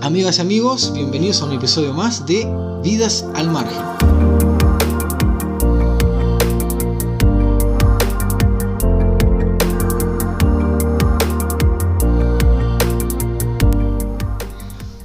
amigas 0.00 0.38
y 0.38 0.42
amigos, 0.42 0.92
bienvenidos 0.94 1.42
a 1.42 1.46
un 1.46 1.52
episodio 1.52 1.92
más 1.92 2.24
de 2.24 2.46
Vidas 2.84 3.24
al 3.34 3.50
Margen. 3.50 3.82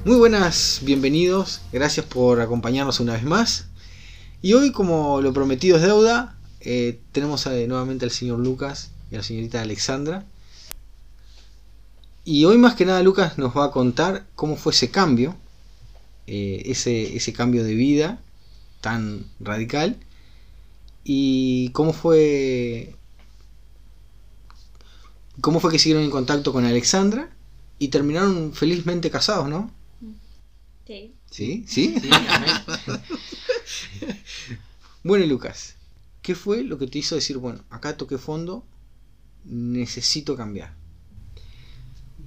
Muy 0.04 0.16
buenas, 0.16 0.78
bienvenidos, 0.84 1.62
gracias 1.72 2.06
por 2.06 2.40
acompañarnos 2.40 3.00
una 3.00 3.14
vez 3.14 3.24
más. 3.24 3.66
Y 4.42 4.52
hoy, 4.52 4.70
como 4.70 5.20
lo 5.22 5.32
prometido 5.32 5.76
es 5.76 5.82
deuda, 5.82 6.36
eh, 6.60 7.00
tenemos 7.10 7.44
eh, 7.46 7.66
nuevamente 7.66 8.04
al 8.04 8.12
señor 8.12 8.38
Lucas 8.38 8.92
y 9.10 9.16
a 9.16 9.18
la 9.18 9.24
señorita 9.24 9.60
Alexandra. 9.60 10.24
Y 12.24 12.44
hoy 12.44 12.56
más 12.56 12.74
que 12.74 12.86
nada 12.86 13.02
Lucas 13.02 13.38
nos 13.38 13.56
va 13.56 13.66
a 13.66 13.70
contar 13.72 14.26
cómo 14.34 14.56
fue 14.56 14.72
ese 14.72 14.90
cambio, 14.90 15.36
eh, 16.26 16.62
ese, 16.66 17.16
ese 17.16 17.32
cambio 17.32 17.64
de 17.64 17.74
vida 17.74 18.22
tan 18.80 19.26
radical 19.40 19.96
y 21.04 21.70
cómo 21.70 21.92
fue 21.92 22.94
cómo 25.40 25.60
fue 25.60 25.72
que 25.72 25.78
siguieron 25.78 26.04
en 26.04 26.10
contacto 26.10 26.52
con 26.52 26.64
Alexandra 26.64 27.30
y 27.78 27.88
terminaron 27.88 28.52
felizmente 28.52 29.10
casados, 29.10 29.48
¿no? 29.48 29.70
Sí. 30.86 31.14
¿Sí? 31.30 31.64
¿Sí? 31.66 31.94
bueno, 35.02 35.26
Lucas, 35.26 35.76
¿qué 36.20 36.34
fue 36.34 36.62
lo 36.62 36.78
que 36.78 36.86
te 36.86 36.98
hizo 36.98 37.14
decir, 37.14 37.38
bueno, 37.38 37.64
acá 37.70 37.96
toqué 37.96 38.18
fondo, 38.18 38.64
necesito 39.44 40.36
cambiar? 40.36 40.74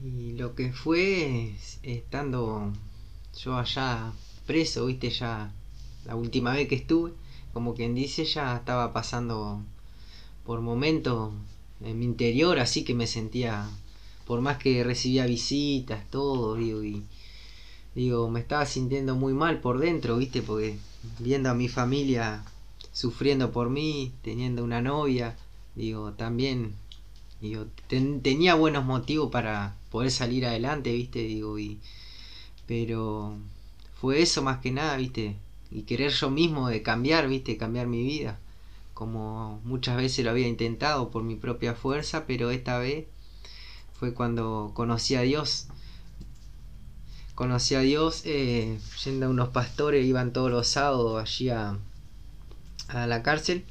Y 0.06 0.34
lo 0.34 0.54
que 0.54 0.72
fue 0.72 1.56
estando 1.82 2.72
yo 3.42 3.58
allá 3.58 4.14
preso, 4.46 4.86
viste, 4.86 5.10
ya 5.10 5.52
la 6.06 6.16
última 6.16 6.54
vez 6.54 6.68
que 6.68 6.76
estuve, 6.76 7.14
como 7.54 7.74
quien 7.74 7.96
dice, 7.96 8.24
ya 8.24 8.56
estaba 8.56 8.94
pasando 8.94 9.64
por 10.46 10.62
momentos 10.62 11.34
en 11.82 11.98
mi 11.98 12.06
interior, 12.06 12.60
así 12.60 12.84
que 12.84 12.94
me 12.94 13.08
sentía, 13.08 13.68
por 14.28 14.42
más 14.42 14.60
que 14.60 14.84
recibía 14.84 15.26
visitas, 15.26 16.08
todo, 16.12 16.54
digo, 16.54 16.84
y 16.84 17.04
digo, 17.96 18.30
me 18.30 18.42
estaba 18.42 18.68
sintiendo 18.68 19.16
muy 19.16 19.34
mal 19.34 19.60
por 19.60 19.80
dentro, 19.80 20.18
viste, 20.18 20.44
porque 20.44 20.78
viendo 21.18 21.50
a 21.50 21.56
mi 21.56 21.68
familia 21.68 22.46
sufriendo 22.94 23.52
por 23.52 23.72
mí, 23.72 24.14
teniendo 24.22 24.64
una 24.64 24.84
novia, 24.84 25.36
digo, 25.74 26.14
también 26.14 26.76
digo, 27.42 27.66
tenía 28.22 28.54
buenos 28.54 28.86
motivos 28.86 29.32
para 29.32 29.76
poder 29.96 30.12
salir 30.12 30.46
adelante, 30.46 30.92
viste, 30.92 31.20
digo, 31.20 31.58
y 31.58 31.80
pero 32.68 33.38
fue 33.94 34.22
eso 34.22 34.42
más 34.42 34.60
que 34.60 34.70
nada, 34.70 34.98
viste, 34.98 35.38
y 35.72 35.84
querer 35.84 36.12
yo 36.12 36.30
mismo 36.30 36.68
de 36.68 36.82
cambiar, 36.82 37.30
viste, 37.30 37.56
cambiar 37.56 37.88
mi 37.88 38.04
vida, 38.04 38.38
como 38.94 39.62
muchas 39.64 39.96
veces 39.96 40.26
lo 40.26 40.32
había 40.32 40.50
intentado 40.50 41.12
por 41.12 41.24
mi 41.24 41.38
propia 41.38 41.76
fuerza, 41.76 42.26
pero 42.28 42.52
esta 42.52 42.78
vez 42.78 43.06
fue 43.98 44.14
cuando 44.14 44.72
conocí 44.74 45.16
a 45.16 45.22
Dios. 45.22 45.68
Conocí 47.34 47.76
a 47.76 47.80
Dios 47.80 48.24
eh, 48.26 48.78
yendo 49.02 49.28
a 49.28 49.30
unos 49.30 49.48
pastores, 49.48 50.06
iban 50.06 50.34
todos 50.34 50.52
los 50.52 50.68
sábados 50.68 51.22
allí 51.22 51.48
a, 51.52 51.78
a 52.90 53.08
la 53.08 53.24
cárcel, 53.24 53.64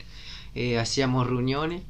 eh, 0.55 0.79
hacíamos 0.79 1.27
reuniones 1.27 1.83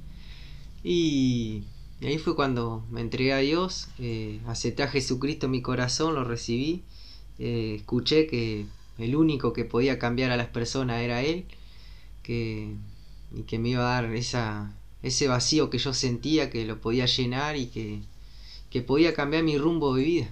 y, 0.82 1.62
ahí 2.02 2.18
fue 2.18 2.36
cuando 2.36 2.84
me 2.90 3.00
entregué 3.00 3.32
a 3.32 3.38
Dios, 3.38 3.88
eh, 3.98 4.40
acepté 4.46 4.82
a 4.82 4.88
Jesucristo 4.88 5.46
en 5.46 5.52
mi 5.52 5.62
corazón, 5.62 6.14
lo 6.14 6.24
recibí, 6.24 6.82
eh, 7.38 7.74
escuché 7.76 8.26
que 8.26 8.66
el 8.98 9.16
único 9.16 9.52
que 9.52 9.64
podía 9.64 9.98
cambiar 9.98 10.30
a 10.30 10.36
las 10.36 10.48
personas 10.48 11.02
era 11.02 11.22
Él, 11.22 11.46
que, 12.22 12.74
y 13.34 13.42
que 13.42 13.58
me 13.58 13.70
iba 13.70 13.82
a 13.82 14.02
dar 14.02 14.14
esa, 14.14 14.72
ese 15.02 15.28
vacío 15.28 15.70
que 15.70 15.78
yo 15.78 15.92
sentía, 15.94 16.50
que 16.50 16.64
lo 16.64 16.80
podía 16.80 17.06
llenar 17.06 17.56
y 17.56 17.66
que, 17.66 18.00
que 18.70 18.82
podía 18.82 19.14
cambiar 19.14 19.42
mi 19.44 19.58
rumbo 19.58 19.94
de 19.94 20.02
vida. 20.02 20.30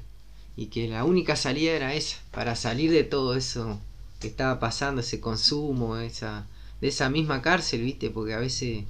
Y 0.57 0.67
que 0.67 0.87
la 0.89 1.05
única 1.05 1.37
salida 1.37 1.73
era 1.73 1.95
esa, 1.95 2.19
para 2.31 2.57
salir 2.57 2.91
de 2.91 3.05
todo 3.05 3.35
eso 3.35 3.81
que 4.21 4.29
estaba 4.29 4.61
pasando, 4.61 5.01
ese 5.01 5.21
consumo, 5.21 5.97
esa, 5.97 6.47
de 6.81 6.89
esa 6.89 7.09
misma 7.11 7.43
cárcel, 7.43 7.83
viste, 7.83 8.11
porque 8.11 8.35
a 8.35 8.39
veces 8.39 8.85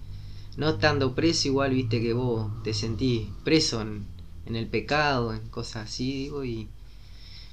no 0.56 0.70
estando 0.70 1.14
preso 1.14 1.48
igual, 1.48 1.72
viste, 1.72 2.00
que 2.00 2.12
vos 2.12 2.50
te 2.62 2.74
sentís 2.74 3.28
preso 3.44 3.80
en, 3.80 4.06
en 4.46 4.56
el 4.56 4.66
pecado, 4.66 5.32
en 5.32 5.48
cosas 5.48 5.88
así, 5.88 6.12
digo, 6.12 6.44
y 6.44 6.68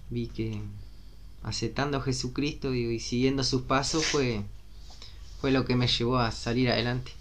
vi 0.10 0.28
que 0.28 0.62
aceptando 1.44 1.98
a 1.98 2.02
Jesucristo 2.02 2.74
y 2.74 3.00
siguiendo 3.00 3.44
sus 3.44 3.62
pasos 3.62 4.06
fue, 4.06 4.42
fue 5.40 5.52
lo 5.52 5.66
que 5.66 5.76
me 5.76 5.88
llevó 5.88 6.18
a 6.18 6.32
salir 6.32 6.70
adelante. 6.70 7.12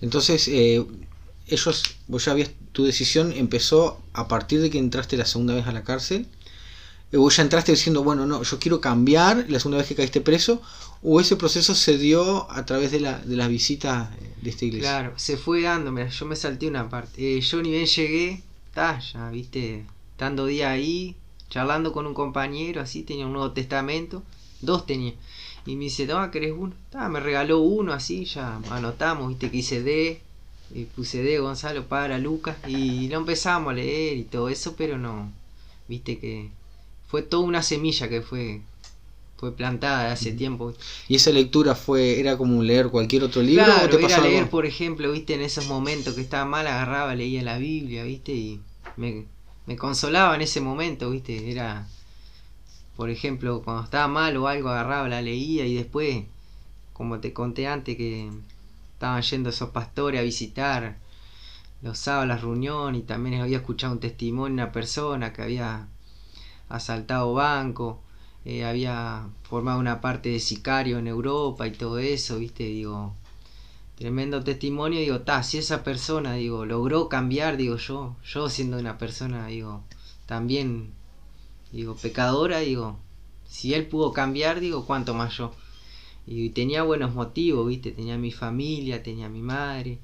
Entonces, 0.00 0.46
eh, 0.48 0.84
ellos, 1.48 1.82
vos 2.06 2.24
ya 2.24 2.32
habías, 2.32 2.50
tu 2.72 2.84
decisión 2.84 3.32
empezó 3.32 4.00
a 4.12 4.28
partir 4.28 4.60
de 4.60 4.70
que 4.70 4.78
entraste 4.78 5.16
la 5.16 5.24
segunda 5.24 5.54
vez 5.54 5.66
a 5.66 5.72
la 5.72 5.84
cárcel. 5.84 6.26
Eh, 7.12 7.16
vos 7.16 7.36
ya 7.36 7.42
entraste 7.42 7.72
diciendo, 7.72 8.04
bueno, 8.04 8.26
no, 8.26 8.42
yo 8.42 8.58
quiero 8.58 8.80
cambiar 8.80 9.46
la 9.48 9.58
segunda 9.58 9.78
vez 9.78 9.88
que 9.88 9.94
caíste 9.94 10.20
preso, 10.20 10.60
o 11.02 11.20
ese 11.20 11.36
proceso 11.36 11.74
se 11.74 11.98
dio 11.98 12.50
a 12.50 12.66
través 12.66 12.90
de, 12.90 13.00
la, 13.00 13.18
de 13.18 13.36
las 13.36 13.48
visitas 13.48 14.08
Claro, 14.80 15.12
se 15.16 15.36
fue 15.36 15.62
dando, 15.62 15.92
mira, 15.92 16.08
yo 16.08 16.26
me 16.26 16.36
salté 16.36 16.68
una 16.68 16.88
parte. 16.88 17.38
Eh, 17.38 17.40
yo 17.40 17.62
ni 17.62 17.70
bien 17.70 17.86
llegué, 17.86 18.42
ta, 18.72 18.98
ya, 18.98 19.30
viste, 19.30 19.84
estando 20.12 20.46
día 20.46 20.70
ahí, 20.70 21.16
charlando 21.50 21.92
con 21.92 22.06
un 22.06 22.14
compañero, 22.14 22.80
así, 22.80 23.02
tenía 23.02 23.26
un 23.26 23.32
Nuevo 23.32 23.52
Testamento, 23.52 24.22
dos 24.60 24.86
tenía. 24.86 25.14
Y 25.66 25.76
me 25.76 25.84
dice, 25.84 26.06
toma, 26.06 26.30
¿querés 26.30 26.54
uno? 26.56 26.74
Me 27.10 27.20
regaló 27.20 27.60
uno, 27.60 27.92
así, 27.92 28.24
ya 28.24 28.60
anotamos, 28.70 29.28
viste, 29.28 29.50
que 29.50 29.56
hice 29.58 29.82
D, 29.82 30.20
y 30.74 30.84
puse 30.84 31.22
D, 31.22 31.38
Gonzalo, 31.38 31.86
para 31.86 32.18
Lucas, 32.18 32.56
y 32.66 33.08
lo 33.08 33.18
empezamos 33.18 33.70
a 33.70 33.74
leer 33.74 34.16
y 34.16 34.24
todo 34.24 34.48
eso, 34.48 34.74
pero 34.76 34.98
no, 34.98 35.32
viste 35.88 36.18
que 36.18 36.50
fue 37.08 37.22
toda 37.22 37.44
una 37.44 37.62
semilla 37.62 38.08
que 38.08 38.20
fue 38.20 38.60
fue 39.36 39.54
plantada 39.54 40.12
hace 40.12 40.32
tiempo. 40.32 40.72
¿Y 41.08 41.16
esa 41.16 41.30
lectura 41.30 41.74
fue 41.74 42.18
era 42.20 42.36
como 42.38 42.62
leer 42.62 42.88
cualquier 42.88 43.24
otro 43.24 43.42
libro 43.42 43.64
claro, 43.64 43.86
o 43.86 43.88
te 43.88 43.96
era 43.96 44.08
pasó 44.08 44.22
leer, 44.22 44.38
algo? 44.38 44.50
por 44.50 44.66
ejemplo, 44.66 45.12
viste, 45.12 45.34
en 45.34 45.42
esos 45.42 45.66
momentos 45.66 46.14
que 46.14 46.22
estaba 46.22 46.44
mal, 46.44 46.66
agarraba, 46.66 47.14
leía 47.14 47.42
la 47.42 47.58
Biblia, 47.58 48.04
viste, 48.04 48.32
y 48.32 48.60
me, 48.96 49.26
me 49.66 49.76
consolaba 49.76 50.34
en 50.34 50.40
ese 50.42 50.60
momento, 50.60 51.10
viste, 51.10 51.50
era, 51.50 51.86
por 52.96 53.10
ejemplo, 53.10 53.62
cuando 53.62 53.84
estaba 53.84 54.08
mal 54.08 54.36
o 54.38 54.48
algo, 54.48 54.70
agarraba, 54.70 55.08
la 55.08 55.20
leía 55.20 55.66
y 55.66 55.74
después, 55.74 56.24
como 56.94 57.20
te 57.20 57.32
conté 57.32 57.66
antes, 57.66 57.96
que 57.96 58.30
estaban 58.94 59.20
yendo 59.20 59.50
esos 59.50 59.70
pastores 59.70 60.18
a 60.20 60.24
visitar 60.24 60.96
los 61.82 61.98
sábados 61.98 62.28
las 62.28 62.40
reuniones 62.40 63.02
y 63.02 63.04
también 63.04 63.42
había 63.42 63.58
escuchado 63.58 63.92
un 63.92 64.00
testimonio 64.00 64.46
de 64.56 64.62
una 64.62 64.72
persona 64.72 65.34
que 65.34 65.42
había 65.42 65.88
asaltado 66.70 67.34
banco, 67.34 68.00
eh, 68.46 68.64
había 68.64 69.26
formado 69.42 69.80
una 69.80 70.00
parte 70.00 70.28
de 70.28 70.38
sicario 70.38 70.98
en 70.98 71.08
Europa 71.08 71.66
y 71.66 71.72
todo 71.72 71.98
eso, 71.98 72.38
viste, 72.38 72.62
digo, 72.62 73.12
tremendo 73.96 74.44
testimonio, 74.44 75.00
digo, 75.00 75.22
ta, 75.22 75.42
si 75.42 75.58
esa 75.58 75.82
persona, 75.82 76.34
digo, 76.34 76.64
logró 76.64 77.08
cambiar, 77.08 77.56
digo 77.56 77.76
yo, 77.76 78.14
yo 78.24 78.48
siendo 78.48 78.78
una 78.78 78.98
persona, 78.98 79.48
digo, 79.48 79.82
también, 80.26 80.92
digo, 81.72 81.96
pecadora, 81.96 82.60
digo, 82.60 82.96
si 83.48 83.74
él 83.74 83.88
pudo 83.88 84.12
cambiar, 84.12 84.60
digo, 84.60 84.86
cuánto 84.86 85.12
más 85.12 85.36
yo. 85.36 85.52
Y 86.24 86.50
tenía 86.50 86.84
buenos 86.84 87.14
motivos, 87.14 87.66
viste, 87.66 87.90
tenía 87.90 88.16
mi 88.16 88.30
familia, 88.30 89.02
tenía 89.02 89.28
mi 89.28 89.42
madre, 89.42 89.98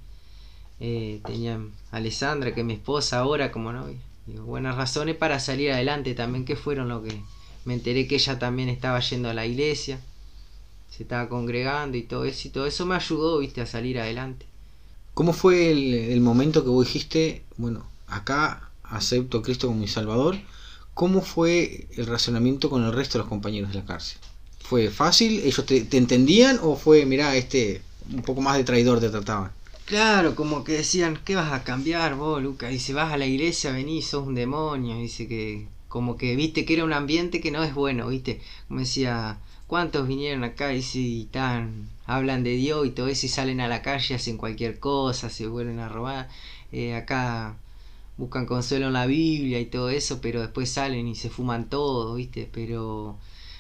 eh, 0.81 1.21
tenía 1.25 1.61
Alessandra, 1.93 2.53
que 2.55 2.63
es 2.63 2.67
mi 2.67 2.73
esposa 2.73 3.21
ahora 3.21 3.53
como 3.53 3.73
novia. 3.73 4.01
Digo, 4.27 4.45
buenas 4.47 4.75
razones 4.75 5.15
para 5.15 5.39
salir 5.39 5.71
adelante 5.71 6.15
también, 6.15 6.45
que 6.45 6.57
fueron 6.57 6.89
lo 6.89 7.05
que 7.05 7.21
me 7.65 7.75
enteré 7.75 8.07
que 8.07 8.17
ella 8.17 8.39
también 8.39 8.69
estaba 8.69 9.01
yendo 9.01 9.29
a 9.29 9.35
la 9.35 9.47
iglesia, 9.47 10.01
se 10.91 11.05
estaba 11.05 11.29
congregando 11.29 11.97
y 11.97 12.03
todo 12.03 12.25
eso, 12.25 12.49
y 12.49 12.51
todo 12.51 12.67
eso 12.67 12.87
me 12.87 12.95
ayudó, 12.95 13.39
viste, 13.39 13.61
a 13.61 13.67
salir 13.67 13.99
adelante. 13.99 14.47
¿Cómo 15.15 15.33
fue 15.33 15.71
el, 15.71 15.95
el 15.95 16.21
momento 16.21 16.65
que 16.65 16.71
vos 16.71 16.87
dijiste, 16.87 17.45
bueno, 17.57 17.87
acá 18.07 18.71
acepto 18.83 19.39
a 19.39 19.43
Cristo 19.43 19.69
como 19.69 19.81
mi 19.81 19.89
Salvador? 19.89 20.37
¿Cómo 20.95 21.23
fue 21.23 21.87
el 21.97 22.07
relacionamiento 22.07 22.69
con 22.69 22.85
el 22.85 22.93
resto 22.93 23.19
de 23.19 23.21
los 23.21 23.29
compañeros 23.29 23.71
de 23.73 23.79
la 23.79 23.87
cárcel? 23.87 24.19
¿Fue 24.61 24.91
fácil? 24.91 25.41
¿Ellos 25.41 25.65
te, 25.67 25.83
te 25.85 25.97
entendían 25.97 26.59
o 26.63 26.77
fue, 26.77 27.05
mirá, 27.07 27.37
este, 27.37 27.83
un 28.13 28.23
poco 28.23 28.41
más 28.41 28.57
de 28.57 28.65
traidor 28.65 29.01
te 29.01 29.11
trataban? 29.11 29.53
Claro, 29.85 30.35
como 30.35 30.65
que 30.65 30.73
decían, 30.73 31.19
¿qué 31.25 31.35
vas 31.37 31.53
a 31.53 31.65
cambiar 31.65 32.15
vos, 32.15 32.43
Lucas? 32.43 32.71
Dice, 32.71 32.93
vas 32.95 33.13
a 33.13 33.17
la 33.17 33.27
iglesia, 33.27 33.73
venís, 33.73 34.07
sos 34.07 34.27
un 34.27 34.35
demonio. 34.35 34.97
Dice 34.97 35.29
que, 35.29 35.67
como 35.93 36.17
que, 36.17 36.37
viste, 36.37 36.65
que 36.65 36.73
era 36.73 36.85
un 36.87 36.95
ambiente 36.95 37.43
que 37.43 37.51
no 37.51 37.63
es 37.63 37.75
bueno, 37.75 38.09
viste. 38.09 38.41
Como 38.67 38.81
decía, 38.81 39.39
¿cuántos 39.67 40.09
vinieron 40.09 40.43
acá 40.43 40.73
y 40.73 40.81
si 40.81 41.29
tan, 41.31 41.91
hablan 42.07 42.43
de 42.45 42.57
Dios 42.57 42.87
y 42.87 42.91
todo 42.93 43.09
eso 43.09 43.27
y 43.27 43.29
salen 43.29 43.61
a 43.61 43.69
la 43.69 43.83
calle, 43.83 44.15
hacen 44.15 44.39
cualquier 44.39 44.81
cosa, 44.81 45.29
se 45.29 45.47
vuelven 45.47 45.81
a 45.81 45.91
robar? 45.91 46.31
Eh, 46.73 46.95
acá 46.95 47.57
buscan 48.17 48.47
consuelo 48.47 48.87
en 48.87 48.95
la 48.95 49.05
Biblia 49.05 49.61
y 49.61 49.67
todo 49.67 49.91
eso, 49.91 50.23
pero 50.23 50.41
después 50.41 50.71
salen 50.71 51.07
y 51.09 51.15
se 51.15 51.29
fuman 51.29 51.69
todo, 51.69 52.15
¿viste? 52.15 52.49
Pero 52.51 53.19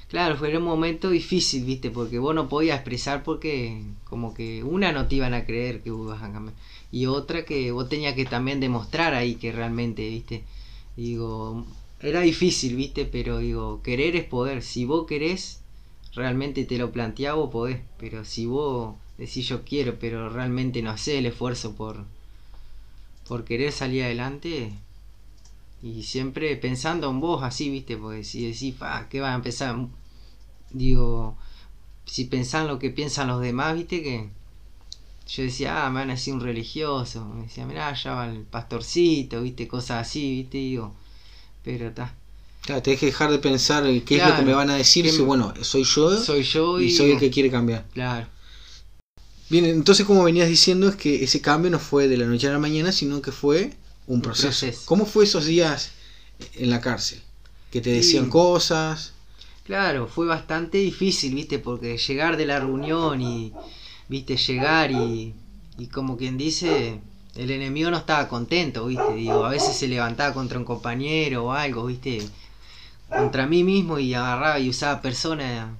claro, 0.08 0.38
fue 0.38 0.56
un 0.56 0.64
momento 0.64 1.10
difícil, 1.10 1.66
¿viste? 1.66 1.90
Porque 1.90 2.18
vos 2.18 2.34
no 2.34 2.48
podías 2.48 2.76
expresar 2.76 3.22
porque 3.24 3.82
como 4.04 4.32
que 4.32 4.64
una 4.64 4.90
no 4.92 5.06
te 5.06 5.16
iban 5.16 5.34
a 5.34 5.44
creer 5.44 5.82
que 5.82 5.90
vos 5.90 6.06
ibas 6.06 6.22
a 6.22 6.32
cambiar 6.32 6.56
y 6.90 7.06
otra 7.06 7.44
que 7.44 7.72
vos 7.72 7.90
tenías 7.90 8.14
que 8.14 8.24
también 8.24 8.58
demostrar 8.58 9.12
ahí 9.12 9.34
que 9.34 9.52
realmente, 9.52 10.08
¿viste? 10.08 10.44
Digo, 10.96 11.64
era 12.02 12.20
difícil, 12.20 12.76
¿viste? 12.76 13.04
Pero 13.06 13.38
digo, 13.38 13.82
querer 13.82 14.16
es 14.16 14.24
poder. 14.24 14.62
Si 14.62 14.84
vos 14.84 15.06
querés, 15.06 15.60
realmente 16.14 16.64
te 16.64 16.78
lo 16.78 16.92
planteás, 16.92 17.36
vos 17.36 17.50
podés. 17.50 17.80
Pero 17.98 18.24
si 18.24 18.46
vos 18.46 18.96
decís 19.18 19.48
yo 19.48 19.64
quiero, 19.64 19.98
pero 19.98 20.28
realmente 20.28 20.82
no 20.82 20.90
hacés 20.90 21.16
el 21.16 21.26
esfuerzo 21.26 21.74
por, 21.74 22.04
por 23.28 23.44
querer 23.44 23.72
salir 23.72 24.02
adelante, 24.04 24.72
y 25.82 26.04
siempre 26.04 26.56
pensando 26.56 27.10
en 27.10 27.20
vos 27.20 27.42
así, 27.42 27.68
¿viste? 27.68 27.96
Porque 27.96 28.24
si 28.24 28.46
decís, 28.46 28.74
pa, 28.74 29.08
¿qué 29.08 29.20
va 29.20 29.32
a 29.32 29.34
empezar? 29.34 29.76
Digo, 30.70 31.36
si 32.06 32.24
pensás 32.26 32.66
lo 32.66 32.78
que 32.78 32.90
piensan 32.90 33.28
los 33.28 33.40
demás, 33.40 33.74
¿viste? 33.74 34.02
Que 34.02 34.30
yo 35.28 35.42
decía, 35.42 35.84
ah, 35.84 35.90
me 35.90 36.00
van 36.00 36.10
a 36.10 36.14
decir 36.14 36.34
un 36.34 36.40
religioso. 36.40 37.24
Me 37.26 37.42
decía, 37.42 37.66
mirá, 37.66 37.92
ya 37.94 38.14
va 38.14 38.26
el 38.28 38.42
pastorcito, 38.42 39.42
¿viste? 39.42 39.68
Cosas 39.68 40.06
así, 40.06 40.30
¿viste? 40.42 40.58
digo, 40.58 40.94
pero 41.62 41.88
está. 41.88 42.14
Claro, 42.62 42.80
tenés 42.82 43.00
que 43.00 43.06
dejar 43.06 43.30
de 43.30 43.38
pensar 43.38 43.84
qué 44.04 44.16
es 44.16 44.26
lo 44.26 44.36
que 44.36 44.42
me 44.42 44.54
van 44.54 44.70
a 44.70 44.76
decir. 44.76 45.10
Si, 45.10 45.20
bueno, 45.22 45.52
soy 45.62 45.84
yo. 45.84 46.16
Soy 46.16 46.42
yo 46.42 46.80
y, 46.80 46.90
soy 46.90 47.12
el 47.12 47.18
que 47.18 47.30
quiere 47.30 47.50
cambiar. 47.50 47.84
Claro. 47.92 48.28
Bien, 49.48 49.64
entonces 49.64 50.06
como 50.06 50.24
venías 50.24 50.48
diciendo 50.48 50.88
es 50.88 50.96
que 50.96 51.24
ese 51.24 51.40
cambio 51.40 51.70
no 51.70 51.78
fue 51.78 52.08
de 52.08 52.16
la 52.16 52.26
noche 52.26 52.48
a 52.48 52.52
la 52.52 52.58
mañana, 52.58 52.92
sino 52.92 53.20
que 53.20 53.32
fue 53.32 53.72
un 54.06 54.22
proceso. 54.22 54.66
¿Cómo 54.84 55.06
fue 55.06 55.24
esos 55.24 55.44
días 55.44 55.90
en 56.54 56.70
la 56.70 56.80
cárcel? 56.80 57.20
Que 57.70 57.80
te 57.80 57.90
decían 57.90 58.30
cosas. 58.30 59.12
Claro, 59.64 60.06
fue 60.06 60.26
bastante 60.26 60.78
difícil, 60.78 61.34
viste, 61.34 61.58
porque 61.58 61.98
llegar 61.98 62.36
de 62.36 62.46
la 62.46 62.60
reunión 62.60 63.20
y, 63.20 63.52
viste, 64.08 64.36
llegar 64.36 64.90
y, 64.90 65.34
y 65.78 65.86
como 65.86 66.16
quien 66.16 66.38
dice, 66.38 67.00
el 67.34 67.50
enemigo 67.50 67.90
no 67.90 67.96
estaba 67.96 68.28
contento, 68.28 68.86
viste, 68.86 69.14
digo, 69.14 69.44
a 69.44 69.50
veces 69.50 69.74
se 69.76 69.88
levantaba 69.88 70.34
contra 70.34 70.58
un 70.58 70.64
compañero 70.64 71.46
o 71.46 71.52
algo, 71.52 71.86
viste, 71.86 72.26
contra 73.08 73.46
mí 73.46 73.64
mismo 73.64 73.98
y 73.98 74.12
agarraba 74.14 74.58
y 74.58 74.68
usaba 74.68 75.00
personas 75.00 75.70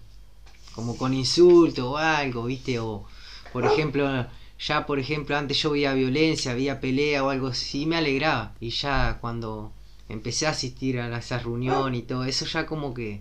como 0.75 0.97
con 0.97 1.13
insulto 1.13 1.93
o 1.93 1.97
algo, 1.99 2.45
viste, 2.45 2.79
o 2.79 3.05
por 3.53 3.67
ejemplo, 3.67 4.27
ya 4.59 4.87
por 4.87 4.99
ejemplo 4.99 5.37
antes 5.37 5.61
yo 5.61 5.71
veía 5.71 5.93
violencia, 5.93 6.55
veía 6.55 6.81
pelea 6.81 7.23
o 7.23 7.29
algo 7.29 7.49
así, 7.49 7.85
me 7.85 7.97
alegraba, 7.97 8.55
y 8.61 8.71
ya 8.71 9.19
cuando 9.21 9.73
empecé 10.09 10.47
a 10.47 10.51
asistir 10.51 11.01
a 11.01 11.19
esa 11.19 11.39
reunión 11.39 11.95
y 11.95 12.03
todo 12.03 12.25
eso, 12.25 12.47
ya 12.47 12.65
como 12.65 12.95
que 12.95 13.21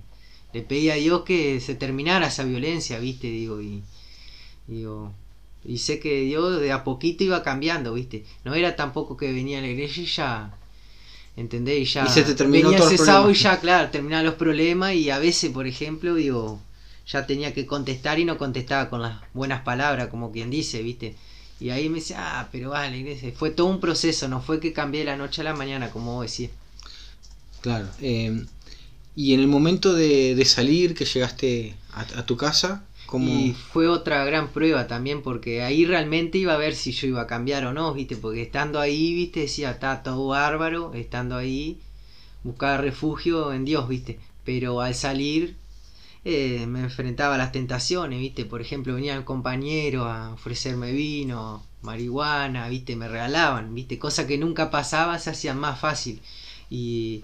le 0.54 0.62
pedí 0.62 0.90
a 0.90 0.96
Dios 0.96 1.24
que 1.24 1.60
se 1.60 1.76
terminara 1.76 2.28
esa 2.28 2.44
violencia, 2.44 3.00
viste, 3.00 3.28
digo, 3.28 3.62
y 3.62 3.84
digo, 4.68 5.12
y 5.64 5.78
sé 5.78 6.00
que 6.00 6.22
Dios 6.22 6.60
de 6.60 6.72
a 6.72 6.84
poquito 6.84 7.24
iba 7.24 7.44
cambiando, 7.44 7.94
¿viste? 7.94 8.26
No 8.44 8.56
era 8.56 8.76
tampoco 8.76 9.18
que 9.18 9.32
venía 9.32 9.60
a 9.60 9.62
la 9.62 9.68
iglesia 9.68 10.04
y 10.04 10.06
ya, 10.08 10.58
¿entendés? 11.38 11.80
Y 11.82 11.86
ya 11.86 12.06
y 12.06 12.10
se 12.10 12.24
te 12.24 12.34
terminó 12.36 12.70
venía 12.70 12.88
cesado 12.88 13.30
y 13.30 13.36
ya, 13.36 13.60
claro, 13.60 13.90
terminaban 13.90 14.26
los 14.26 14.36
problemas 14.36 14.96
y 14.96 15.10
a 15.10 15.20
veces, 15.20 15.52
por 15.52 15.68
ejemplo, 15.68 16.16
digo, 16.16 16.60
ya 17.08 17.28
tenía 17.28 17.54
que 17.54 17.66
contestar 17.66 18.20
y 18.20 18.26
no 18.26 18.38
contestaba 18.38 18.90
con 18.90 19.02
las 19.02 19.20
buenas 19.34 19.62
palabras, 19.62 20.08
como 20.08 20.32
quien 20.32 20.50
dice, 20.50 20.82
¿viste? 20.82 21.16
Y 21.60 21.70
ahí 21.70 21.90
me 21.90 22.00
decía, 22.00 22.40
ah, 22.40 22.50
pero 22.52 22.72
vale, 22.72 22.98
iglesia. 22.98 23.32
Fue 23.36 23.52
todo 23.52 23.68
un 23.68 23.80
proceso, 23.80 24.28
no 24.28 24.42
fue 24.42 24.60
que 24.60 24.74
cambié 24.74 25.02
de 25.02 25.06
la 25.06 25.16
noche 25.18 25.42
a 25.42 25.44
la 25.44 25.54
mañana, 25.54 25.92
como 25.92 26.16
vos 26.16 26.32
decís. 26.32 26.50
Claro. 27.62 27.88
Eh, 28.02 28.46
y 29.16 29.34
en 29.34 29.40
el 29.42 29.48
momento 29.48 29.94
de, 29.94 30.34
de 30.34 30.46
salir, 30.46 30.96
que 30.96 31.06
llegaste 31.06 31.76
a, 31.94 32.02
a 32.20 32.26
tu 32.26 32.36
casa, 32.36 32.84
y 33.20 33.54
fue 33.54 33.88
otra 33.88 34.24
gran 34.26 34.50
prueba 34.50 34.88
también 34.88 35.22
porque 35.22 35.64
ahí 35.64 35.86
realmente 35.86 36.38
iba 36.38 36.54
a 36.54 36.58
ver 36.58 36.76
si 36.76 36.92
yo 36.92 37.08
iba 37.08 37.22
a 37.22 37.28
cambiar 37.28 37.66
o 37.66 37.74
no, 37.74 37.94
¿viste? 37.94 38.16
Porque 38.16 38.42
estando 38.42 38.80
ahí, 38.80 39.14
¿viste? 39.14 39.42
Decía, 39.42 39.72
está 39.72 40.02
todo 40.04 40.28
bárbaro, 40.28 40.94
estando 40.94 41.36
ahí, 41.36 41.80
buscaba 42.44 42.78
refugio 42.78 43.54
en 43.54 43.66
Dios, 43.66 43.88
¿viste? 43.88 44.20
Pero 44.46 44.82
al 44.82 44.96
salir 44.96 45.58
eh, 46.24 46.66
me 46.68 46.82
enfrentaba 46.82 47.36
a 47.36 47.38
las 47.38 47.52
tentaciones, 47.52 48.20
¿viste? 48.20 48.46
Por 48.46 48.62
ejemplo, 48.62 48.96
venía 48.96 49.16
el 49.16 49.26
compañero 49.26 50.06
a 50.06 50.34
ofrecerme 50.34 50.92
vino, 50.92 51.64
marihuana, 51.82 52.70
¿viste? 52.70 52.96
Me 52.96 53.08
regalaban, 53.08 53.74
¿viste? 53.76 54.00
Cosa 54.00 54.28
que 54.28 54.38
nunca 54.38 54.72
pasaba, 54.72 55.20
se 55.20 55.32
hacían 55.32 55.60
más 55.60 55.80
fácil. 55.80 56.22
Y 56.70 57.24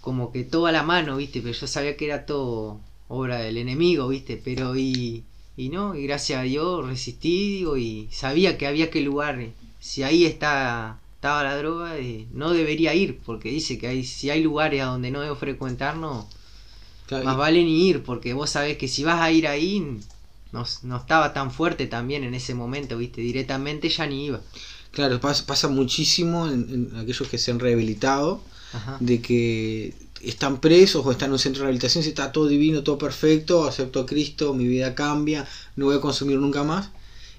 como 0.00 0.32
que 0.32 0.44
todo 0.44 0.66
a 0.66 0.72
la 0.72 0.82
mano, 0.82 1.16
¿viste? 1.16 1.40
Pero 1.40 1.54
yo 1.54 1.66
sabía 1.66 1.96
que 1.96 2.06
era 2.06 2.26
todo 2.26 2.80
obra 3.08 3.38
del 3.38 3.58
enemigo, 3.58 4.08
¿viste? 4.08 4.40
Pero 4.42 4.76
y, 4.76 5.24
y 5.56 5.68
no, 5.68 5.94
y 5.94 6.06
gracias 6.06 6.40
a 6.40 6.42
Dios 6.42 6.86
resistí, 6.86 7.58
digo, 7.58 7.76
y 7.76 8.08
sabía 8.10 8.58
que 8.58 8.66
había 8.66 8.90
que 8.90 9.00
lugar, 9.00 9.38
si 9.80 10.02
ahí 10.02 10.24
está, 10.24 10.98
estaba 11.14 11.44
la 11.44 11.56
droga, 11.56 11.98
eh, 11.98 12.26
no 12.32 12.52
debería 12.52 12.94
ir, 12.94 13.18
porque 13.24 13.50
dice 13.50 13.78
que 13.78 13.88
hay, 13.88 14.04
si 14.04 14.30
hay 14.30 14.42
lugares 14.42 14.82
a 14.82 14.86
donde 14.86 15.10
no 15.10 15.20
debo 15.20 15.36
frecuentar, 15.36 15.96
no, 15.96 16.28
más 17.10 17.36
vale 17.36 17.62
ni 17.62 17.88
ir, 17.88 18.02
porque 18.02 18.32
vos 18.32 18.50
sabés 18.50 18.76
que 18.76 18.88
si 18.88 19.04
vas 19.04 19.20
a 19.20 19.30
ir 19.30 19.46
ahí, 19.46 19.80
no, 20.52 20.64
no 20.82 20.96
estaba 20.96 21.32
tan 21.32 21.50
fuerte 21.50 21.86
también 21.86 22.24
en 22.24 22.34
ese 22.34 22.54
momento, 22.54 22.98
¿viste? 22.98 23.20
Directamente 23.20 23.88
ya 23.88 24.06
ni 24.06 24.26
iba. 24.26 24.40
Claro, 24.90 25.20
pasa, 25.20 25.44
pasa 25.46 25.68
muchísimo 25.68 26.48
en, 26.48 26.90
aquellos 26.96 27.28
que 27.28 27.38
se 27.38 27.50
han 27.50 27.60
rehabilitado, 27.60 28.40
de 29.00 29.22
que 29.22 29.94
están 30.28 30.60
presos 30.60 31.04
o 31.04 31.12
están 31.12 31.28
en 31.28 31.34
un 31.34 31.38
centro 31.38 31.60
de 31.60 31.64
rehabilitación, 31.64 32.02
si 32.02 32.10
está 32.10 32.32
todo 32.32 32.48
divino, 32.48 32.82
todo 32.82 32.98
perfecto, 32.98 33.66
acepto 33.66 34.00
a 34.00 34.06
Cristo, 34.06 34.54
mi 34.54 34.66
vida 34.66 34.94
cambia, 34.94 35.46
no 35.76 35.86
voy 35.86 35.96
a 35.96 36.00
consumir 36.00 36.38
nunca 36.38 36.64
más, 36.64 36.90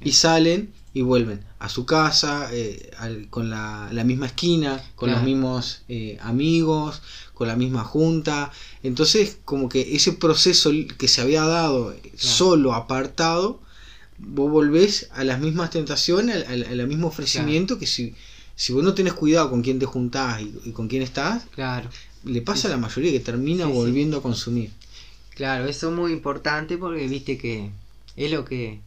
y 0.02 0.14
salen 0.14 0.72
y 0.94 1.02
vuelven 1.02 1.44
a 1.60 1.70
su 1.70 1.86
casa, 1.86 2.50
eh, 2.52 2.92
con 3.30 3.50
la, 3.50 3.90
misma 4.06 4.28
esquina, 4.28 4.82
con 4.96 5.12
los 5.12 5.22
mismos 5.22 5.82
eh, 5.90 6.18
amigos, 6.22 7.02
con 7.34 7.48
la 7.48 7.56
misma 7.56 7.84
junta. 7.84 8.52
Entonces, 8.82 9.38
como 9.46 9.70
que 9.70 9.96
ese 9.96 10.14
proceso 10.14 10.72
que 10.98 11.08
se 11.08 11.22
había 11.22 11.44
dado 11.44 11.96
solo, 12.16 12.74
apartado, 12.74 13.60
vos 14.18 14.50
volvés 14.52 15.10
a 15.14 15.24
las 15.24 15.40
mismas 15.40 15.70
tentaciones, 15.70 16.48
al, 16.48 16.88
mismo 16.88 17.08
ofrecimiento 17.08 17.78
que 17.78 17.86
si, 17.86 18.16
si 18.56 18.74
vos 18.74 18.84
no 18.84 18.96
tenés 18.96 19.14
cuidado 19.14 19.52
con 19.52 19.62
quién 19.62 19.78
te 19.78 19.86
juntás 19.86 20.42
y, 20.42 20.54
y 20.66 20.72
con 20.72 20.88
quién 20.88 21.04
estás, 21.04 21.44
claro 21.54 21.90
le 22.28 22.42
pasa 22.42 22.68
a 22.68 22.72
la 22.72 22.78
mayoría 22.78 23.12
que 23.12 23.20
termina 23.20 23.66
volviendo 23.66 24.18
a 24.18 24.22
consumir. 24.22 24.72
Claro, 25.36 25.66
eso 25.68 25.90
es 25.90 25.96
muy 25.96 26.12
importante 26.12 26.78
porque 26.78 27.08
viste 27.08 27.38
que 27.38 27.70
es 28.16 28.32
lo 28.32 28.46
que... 28.46 28.80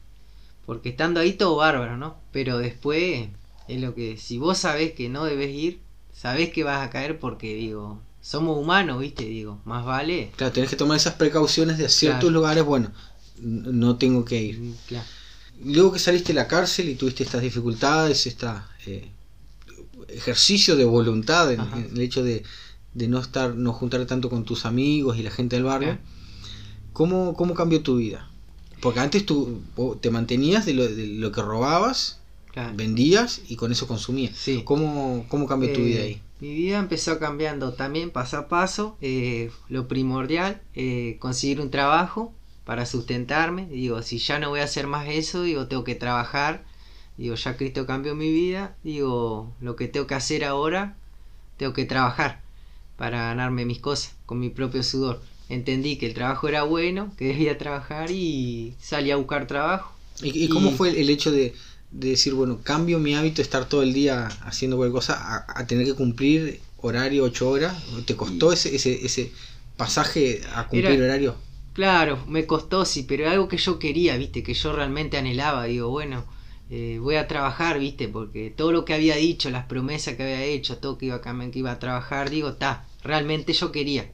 Porque 0.67 0.91
estando 0.91 1.21
ahí 1.21 1.33
todo 1.33 1.57
bárbaro, 1.57 1.97
¿no? 1.97 2.17
Pero 2.33 2.59
después 2.59 3.29
es 3.69 3.81
lo 3.81 3.95
que... 3.95 4.17
Si 4.17 4.39
vos 4.39 4.59
sabés 4.59 4.93
que 4.93 5.09
no 5.09 5.25
debes 5.25 5.51
ir, 5.51 5.81
sabés 6.13 6.51
que 6.51 6.65
vas 6.65 6.87
a 6.87 6.91
caer 6.91 7.19
porque 7.19 7.55
digo... 7.55 8.01
Somos 8.23 8.59
humanos, 8.59 9.01
viste, 9.01 9.25
digo, 9.25 9.61
más 9.65 9.85
vale. 9.87 10.31
Claro, 10.37 10.53
tenés 10.53 10.69
que 10.69 10.77
tomar 10.77 10.99
esas 10.99 11.15
precauciones 11.15 11.79
de 11.79 11.89
ciertos 11.89 12.31
lugares, 12.31 12.63
bueno, 12.65 12.93
no 13.39 13.97
tengo 13.97 14.27
que 14.27 14.43
ir. 14.43 14.59
Mm, 14.59 14.75
claro. 14.87 15.07
Luego 15.65 15.93
que 15.93 15.99
saliste 15.99 16.35
de 16.35 16.35
la 16.35 16.47
cárcel 16.47 16.91
y 16.91 16.97
tuviste 16.97 17.23
estas 17.23 17.41
dificultades, 17.41 18.27
este 18.27 18.49
ejercicio 20.09 20.77
de 20.77 20.85
voluntad, 20.85 21.51
el 21.53 22.01
hecho 22.01 22.23
de, 22.23 22.43
de 22.95 23.09
no 23.09 23.19
estar, 23.19 23.55
no 23.55 23.73
juntar 23.73 24.05
tanto 24.07 24.31
con 24.31 24.45
tus 24.45 24.67
amigos 24.67 25.17
y 25.17 25.23
la 25.23 25.31
gente 25.31 25.57
del 25.57 25.65
barrio, 25.65 25.99
¿cómo, 26.93 27.35
¿cómo 27.35 27.55
cambió 27.55 27.83
tu 27.83 27.97
vida? 27.97 28.29
Porque 28.81 29.01
antes 29.01 29.27
tú 29.27 29.61
te 30.01 30.11
mantenías 30.11 30.67
de 30.67 30.75
lo, 30.75 30.89
de 30.89 31.07
lo 31.07 31.33
que 31.33 31.43
robabas, 31.43 32.21
vendías 32.75 33.43
y 33.49 33.57
con 33.57 33.71
eso 33.73 33.87
consumías. 33.87 34.37
Sí. 34.37 34.63
¿Cómo, 34.65 35.27
¿Cómo 35.29 35.47
cambió 35.47 35.73
tu 35.73 35.81
vida 35.83 36.03
ahí? 36.03 36.13
Eh, 36.13 36.21
mi 36.41 36.55
vida 36.55 36.79
empezó 36.79 37.19
cambiando 37.19 37.75
también 37.75 38.11
paso 38.11 38.39
a 38.39 38.49
paso. 38.49 38.97
Eh, 39.03 39.51
lo 39.69 39.87
primordial, 39.87 40.63
eh, 40.75 41.17
conseguir 41.21 41.61
un 41.61 41.71
trabajo 41.71 42.33
para 42.65 42.87
sustentarme. 42.87 43.67
Digo, 43.67 44.01
si 44.03 44.19
ya 44.19 44.39
no 44.39 44.49
voy 44.49 44.61
a 44.61 44.65
hacer 44.65 44.87
más 44.87 45.07
eso, 45.09 45.43
digo, 45.43 45.67
tengo 45.67 45.85
que 45.85 45.95
trabajar. 45.95 46.65
Digo, 47.19 47.35
ya 47.35 47.59
Cristo 47.59 47.87
cambió 47.87 48.15
mi 48.15 48.33
vida. 48.33 48.75
Digo, 48.83 49.53
lo 49.61 49.77
que 49.77 49.87
tengo 49.87 50.07
que 50.07 50.15
hacer 50.15 50.45
ahora, 50.45 50.97
tengo 51.59 51.75
que 51.75 51.85
trabajar 51.85 52.41
para 53.01 53.29
ganarme 53.29 53.65
mis 53.65 53.79
cosas 53.79 54.13
con 54.27 54.39
mi 54.39 54.51
propio 54.51 54.83
sudor. 54.83 55.23
Entendí 55.49 55.97
que 55.97 56.05
el 56.05 56.13
trabajo 56.13 56.49
era 56.49 56.65
bueno, 56.65 57.15
que 57.17 57.29
debía 57.29 57.57
trabajar 57.57 58.11
y 58.11 58.75
salí 58.79 59.11
a 59.11 59.17
buscar 59.17 59.47
trabajo. 59.47 59.97
¿Y, 60.23 60.51
cómo 60.51 60.71
fue 60.73 61.01
el 61.01 61.09
hecho 61.09 61.33
de, 61.33 61.55
decir, 61.91 62.35
bueno, 62.35 62.61
cambio 62.63 62.99
mi 62.99 63.15
hábito 63.15 63.37
de 63.37 63.45
estar 63.45 63.67
todo 63.67 63.83
el 63.83 63.95
día 63.95 64.27
haciendo 64.45 64.77
cualquier 64.77 64.93
cosa 64.93 65.47
a, 65.49 65.67
tener 65.67 65.87
que 65.87 65.95
cumplir 65.95 66.61
horario 66.77 67.25
ocho 67.25 67.49
horas? 67.49 67.75
¿Te 68.05 68.17
costó 68.17 68.53
ese, 68.53 68.77
ese, 68.77 69.03
ese 69.03 69.33
pasaje 69.79 70.43
a 70.55 70.67
cumplir 70.67 71.01
horario? 71.01 71.37
Claro, 71.73 72.23
me 72.29 72.45
costó, 72.45 72.85
sí, 72.85 73.07
pero 73.09 73.31
algo 73.31 73.49
que 73.49 73.57
yo 73.57 73.79
quería, 73.79 74.19
viste, 74.19 74.43
que 74.43 74.53
yo 74.53 74.75
realmente 74.75 75.17
anhelaba. 75.17 75.65
Digo, 75.65 75.89
bueno, 75.89 76.27
eh, 76.69 76.99
voy 77.01 77.15
a 77.15 77.27
trabajar, 77.27 77.79
viste, 77.79 78.09
porque 78.09 78.51
todo 78.51 78.73
lo 78.73 78.85
que 78.85 78.93
había 78.93 79.17
dicho, 79.17 79.49
las 79.49 79.65
promesas 79.65 80.17
que 80.17 80.23
había 80.23 80.45
hecho, 80.45 80.77
todo 80.77 80.99
que 80.99 81.07
iba 81.07 81.17
a 81.17 81.23
cambiar, 81.23 81.51
que 81.51 81.61
iba 81.61 81.73
a 81.73 81.79
trabajar, 81.79 82.29
digo, 82.29 82.51
está, 82.51 82.85
realmente 83.03 83.53
yo 83.53 83.73
quería, 83.73 84.11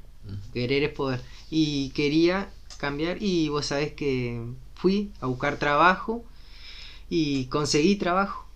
querer 0.52 0.84
es 0.84 0.92
poder, 0.92 1.20
y 1.50 1.90
quería 1.90 2.50
cambiar, 2.78 3.22
y 3.22 3.48
vos 3.48 3.66
sabés 3.66 3.92
que 3.92 4.40
fui 4.74 5.12
a 5.20 5.26
buscar 5.26 5.58
trabajo, 5.58 6.24
y 7.08 7.46
conseguí 7.46 7.96
trabajo, 7.96 8.46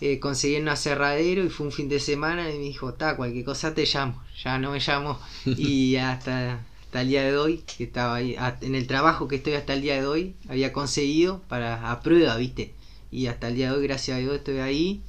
eh, 0.00 0.18
conseguí 0.18 0.56
en 0.56 0.64
un 0.64 0.68
aserradero 0.70 1.44
y 1.44 1.48
fue 1.48 1.66
un 1.66 1.72
fin 1.72 1.88
de 1.88 2.00
semana 2.00 2.50
y 2.50 2.58
me 2.58 2.64
dijo, 2.64 2.94
ta, 2.94 3.16
cualquier 3.16 3.44
cosa 3.44 3.74
te 3.74 3.86
llamo, 3.86 4.22
ya 4.42 4.58
no 4.58 4.72
me 4.72 4.80
llamo, 4.80 5.18
y 5.44 5.96
hasta 5.96 6.60
hasta 6.86 7.00
el 7.02 7.08
día 7.08 7.24
de 7.24 7.36
hoy, 7.36 7.64
que 7.76 7.84
estaba 7.84 8.14
ahí, 8.14 8.36
en 8.60 8.74
el 8.76 8.86
trabajo 8.86 9.26
que 9.26 9.36
estoy 9.36 9.54
hasta 9.54 9.74
el 9.74 9.82
día 9.82 10.00
de 10.00 10.06
hoy, 10.06 10.36
había 10.48 10.72
conseguido 10.72 11.42
para 11.48 11.90
a 11.90 12.00
prueba, 12.00 12.36
¿viste? 12.36 12.74
Y 13.10 13.26
hasta 13.26 13.48
el 13.48 13.56
día 13.56 13.72
de 13.72 13.76
hoy, 13.78 13.82
gracias 13.86 14.16
a 14.16 14.20
Dios, 14.20 14.36
estoy 14.36 14.58
ahí. 14.58 15.02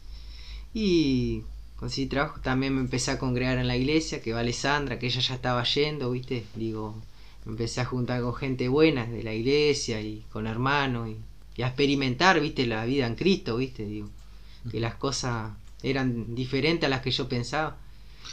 Y 0.74 1.44
conseguí 1.78 2.08
trabajo. 2.08 2.42
También 2.42 2.76
me 2.76 2.82
empecé 2.82 3.12
a 3.12 3.20
congregar 3.20 3.58
en 3.58 3.68
la 3.68 3.78
iglesia, 3.78 4.22
que 4.22 4.34
va 4.34 4.42
Alessandra, 4.42 5.00
que 5.00 5.08
ella 5.08 5.22
ya 5.22 5.36
estaba 5.36 5.64
yendo, 5.64 6.12
¿viste? 6.12 6.44
Digo, 6.56 7.02
me 7.46 7.52
empecé 7.52 7.82
a 7.82 7.86
juntar 7.86 8.22
con 8.22 8.36
gente 8.36 8.68
buena 8.68 9.06
de 9.06 9.24
la 9.24 9.34
iglesia 9.34 10.02
y 10.02 10.26
con 10.32 10.48
hermanos 10.48 11.10
y, 11.10 11.62
a 11.62 11.68
experimentar, 11.68 12.40
¿viste? 12.40 12.66
La 12.68 12.86
vida 12.86 13.08
en 13.08 13.16
Cristo, 13.16 13.58
¿viste? 13.58 13.86
Digo, 13.86 14.10
que 14.70 14.80
las 14.80 14.96
cosas 14.96 15.54
eran 15.82 16.36
diferentes 16.36 16.86
a 16.86 16.90
las 16.90 17.02
que 17.02 17.12
yo 17.12 17.30
pensaba. 17.30 17.78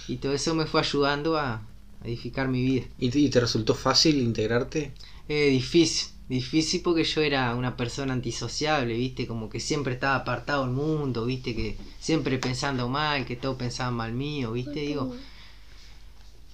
Y 0.09 0.17
todo 0.17 0.33
eso 0.33 0.55
me 0.55 0.67
fue 0.67 0.81
ayudando 0.81 1.39
a, 1.39 1.63
edificar 2.03 2.49
mi 2.49 2.63
vida. 2.63 2.85
¿Y 2.99 3.09
te, 3.09 3.27
te 3.31 3.41
resultó 3.41 3.75
fácil 3.75 4.21
integrarte? 4.21 4.93
Eh, 5.27 5.49
difícil, 5.49 6.09
difícil 6.29 6.81
porque 6.83 7.05
yo 7.05 7.21
era 7.21 7.55
una 7.55 7.77
persona 7.77 8.13
antisociable, 8.13 8.95
viste, 8.95 9.27
como 9.27 9.51
que 9.51 9.61
siempre 9.61 9.95
estaba 9.95 10.17
apartado 10.17 10.65
del 10.65 10.75
mundo, 10.75 11.27
viste, 11.27 11.55
que 11.55 11.77
siempre 12.01 12.39
pensando 12.39 12.89
mal, 12.89 13.27
que 13.27 13.37
todos 13.37 13.57
pensaban 13.57 13.95
mal 13.95 14.13
mío, 14.13 14.53
viste, 14.53 14.81
digo. 14.81 15.15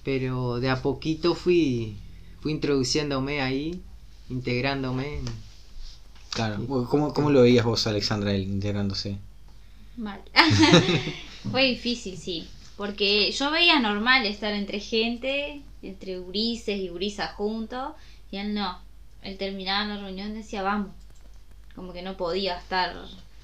Pero 0.03 0.59
de 0.59 0.69
a 0.69 0.81
poquito 0.81 1.35
fui, 1.35 1.95
fui 2.41 2.51
introduciéndome 2.51 3.41
ahí, 3.41 3.81
integrándome. 4.29 5.19
Claro, 6.31 6.65
¿cómo, 6.89 7.13
cómo 7.13 7.29
lo 7.29 7.41
veías 7.41 7.65
vos, 7.65 7.87
Alexandra, 7.87 8.33
él 8.33 8.43
integrándose? 8.43 9.17
Mal. 9.97 10.21
Fue 11.51 11.65
difícil, 11.65 12.17
sí. 12.17 12.47
Porque 12.77 13.31
yo 13.31 13.51
veía 13.51 13.79
normal 13.79 14.25
estar 14.25 14.53
entre 14.53 14.79
gente, 14.79 15.61
entre 15.83 16.19
urises 16.19 16.79
y 16.79 16.89
urisas 16.89 17.33
juntos, 17.33 17.93
y 18.31 18.37
él 18.37 18.53
no. 18.53 18.79
Él 19.21 19.37
terminaba 19.37 19.85
la 19.85 20.01
reunión 20.01 20.31
y 20.31 20.35
decía, 20.35 20.63
vamos. 20.63 20.91
Como 21.75 21.93
que 21.93 22.01
no 22.01 22.17
podía 22.17 22.57
estar 22.57 22.95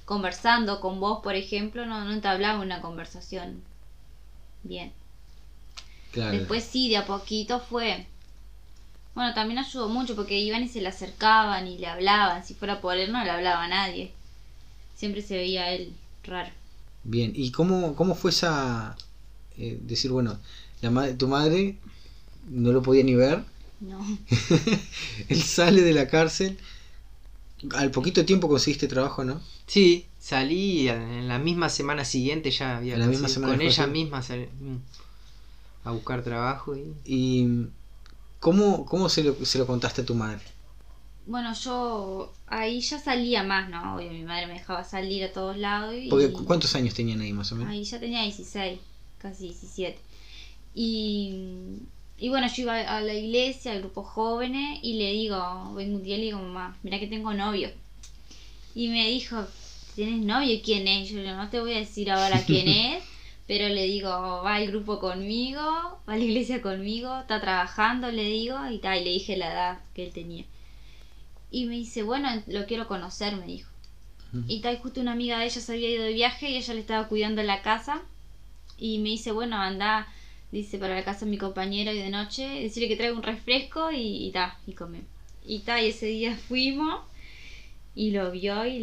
conversando 0.05 0.79
con 0.79 0.99
vos, 0.99 1.21
por 1.23 1.35
ejemplo, 1.35 1.85
no, 1.85 2.03
no 2.03 2.13
entablaba 2.13 2.61
una 2.61 2.81
conversación 2.81 3.61
bien. 4.63 4.91
Después 6.13 6.63
sí, 6.63 6.89
de 6.89 6.97
a 6.97 7.05
poquito 7.05 7.59
fue. 7.59 8.05
Bueno, 9.13 9.33
también 9.33 9.59
ayudó 9.59 9.89
mucho 9.89 10.15
porque 10.15 10.39
iban 10.39 10.63
y 10.63 10.67
se 10.67 10.81
le 10.81 10.87
acercaban 10.87 11.67
y 11.67 11.77
le 11.77 11.87
hablaban. 11.87 12.45
Si 12.45 12.53
fuera 12.53 12.81
por 12.81 12.97
él 12.97 13.11
no 13.11 13.23
le 13.23 13.29
hablaba 13.29 13.63
a 13.63 13.67
nadie. 13.67 14.11
Siempre 14.95 15.21
se 15.21 15.35
veía 15.35 15.71
él 15.71 15.93
raro. 16.23 16.51
Bien, 17.03 17.31
¿y 17.35 17.51
cómo, 17.51 17.95
cómo 17.95 18.15
fue 18.15 18.31
esa, 18.31 18.95
eh, 19.57 19.77
decir, 19.81 20.11
bueno, 20.11 20.39
la 20.81 20.91
madre, 20.91 21.13
tu 21.13 21.27
madre 21.27 21.77
no 22.49 22.71
lo 22.71 22.81
podía 22.81 23.03
ni 23.03 23.15
ver. 23.15 23.43
No. 23.79 24.05
Él 25.29 25.43
sale 25.43 25.81
de 25.81 25.93
la 25.93 26.07
cárcel. 26.07 26.57
Al 27.75 27.91
poquito 27.91 28.25
tiempo 28.25 28.47
conseguiste 28.47 28.87
trabajo, 28.87 29.23
¿no? 29.23 29.41
Sí, 29.65 30.05
salí 30.19 30.87
en 30.89 31.27
la 31.27 31.39
misma 31.39 31.69
semana 31.69 32.05
siguiente 32.05 32.51
ya 32.51 32.77
había 32.77 32.97
la 32.97 33.07
misma 33.07 33.27
semana 33.27 33.53
con 33.53 33.61
ella 33.61 33.87
misma 33.87 34.19
mm, 34.19 34.77
a 35.85 35.91
buscar 35.91 36.21
trabajo 36.23 36.75
y, 36.75 36.93
y 37.05 37.67
¿cómo, 38.39 38.85
cómo 38.85 39.09
se, 39.09 39.23
lo, 39.23 39.45
se 39.45 39.57
lo 39.57 39.65
contaste 39.65 40.01
a 40.01 40.05
tu 40.05 40.15
madre? 40.15 40.41
Bueno, 41.25 41.53
yo 41.53 42.31
ahí 42.47 42.79
ya 42.79 42.99
salía 42.99 43.43
más, 43.43 43.69
¿no? 43.69 43.95
Obvio, 43.95 44.11
mi 44.11 44.23
madre 44.23 44.47
me 44.47 44.53
dejaba 44.53 44.83
salir 44.83 45.25
a 45.25 45.33
todos 45.33 45.57
lados. 45.57 45.93
Y... 45.93 46.09
¿Cuántos 46.45 46.73
años 46.75 46.93
tenían 46.93 47.19
ahí 47.19 47.33
más 47.33 47.51
o 47.51 47.55
menos? 47.55 47.71
Ahí 47.71 47.83
ya 47.83 47.99
tenía 47.99 48.23
16 48.23 48.79
casi 49.17 49.43
17. 49.45 49.99
Y, 50.73 51.79
y 52.19 52.29
bueno, 52.29 52.47
yo 52.47 52.63
iba 52.63 52.79
a 52.79 53.01
la 53.01 53.13
iglesia, 53.13 53.71
al 53.71 53.79
grupo 53.79 54.03
jóvenes, 54.03 54.79
y 54.81 54.93
le 54.93 55.11
digo, 55.11 55.73
vengo 55.75 55.97
un 55.97 56.03
día 56.03 56.15
y 56.15 56.19
le 56.19 56.25
digo, 56.25 56.39
mamá, 56.39 56.75
mira 56.81 56.99
que 56.99 57.07
tengo 57.07 57.33
novio. 57.33 57.69
Y 58.73 58.87
me 58.87 59.07
dijo, 59.09 59.45
¿tienes 59.95 60.25
novio? 60.25 60.59
¿Quién 60.63 60.87
es? 60.87 61.09
Yo 61.09 61.21
no 61.21 61.49
te 61.49 61.59
voy 61.59 61.73
a 61.73 61.77
decir 61.77 62.09
ahora 62.09 62.43
quién 62.45 62.67
es, 62.67 63.03
pero 63.47 63.69
le 63.69 63.83
digo, 63.83 64.09
va 64.09 64.55
al 64.55 64.67
grupo 64.67 64.99
conmigo, 64.99 65.61
va 65.61 66.13
a 66.13 66.17
la 66.17 66.23
iglesia 66.23 66.61
conmigo, 66.61 67.19
está 67.19 67.39
trabajando, 67.39 68.11
le 68.11 68.23
digo, 68.23 68.57
y 68.69 68.79
tal, 68.79 69.01
y 69.01 69.05
le 69.05 69.11
dije 69.11 69.37
la 69.37 69.53
edad 69.53 69.79
que 69.93 70.05
él 70.05 70.11
tenía. 70.11 70.45
Y 71.51 71.65
me 71.65 71.75
dice, 71.75 72.01
bueno, 72.01 72.29
lo 72.47 72.65
quiero 72.65 72.87
conocer, 72.87 73.35
me 73.35 73.45
dijo. 73.45 73.69
Y 74.47 74.59
tal, 74.59 74.77
justo 74.79 74.99
una 74.99 75.13
amiga 75.13 75.39
de 75.39 75.45
ella 75.45 75.61
se 75.61 75.71
había 75.71 75.89
ido 75.89 76.03
de 76.03 76.13
viaje 76.13 76.49
y 76.49 76.57
ella 76.57 76.73
le 76.73 76.81
estaba 76.81 77.07
cuidando 77.07 77.41
la 77.43 77.61
casa 77.61 78.01
y 78.77 78.99
me 78.99 79.09
dice, 79.09 79.31
bueno, 79.31 79.55
anda, 79.55 80.07
dice, 80.51 80.77
para 80.77 80.95
la 80.95 81.03
casa 81.03 81.25
de 81.25 81.31
mi 81.31 81.37
compañero 81.37 81.91
y 81.91 81.99
de 81.99 82.09
noche, 82.09 82.47
decirle 82.47 82.87
que 82.87 82.95
traiga 82.95 83.15
un 83.15 83.23
refresco 83.23 83.89
y 83.91 84.29
ta, 84.33 84.57
y, 84.65 84.73
come. 84.73 85.01
Y 85.45 85.59
ta, 85.59 85.81
y 85.81 85.89
ese 85.89 86.07
día 86.07 86.37
fuimos 86.47 87.01
y 87.95 88.11
lo 88.11 88.31
vio 88.31 88.65
y 88.65 88.79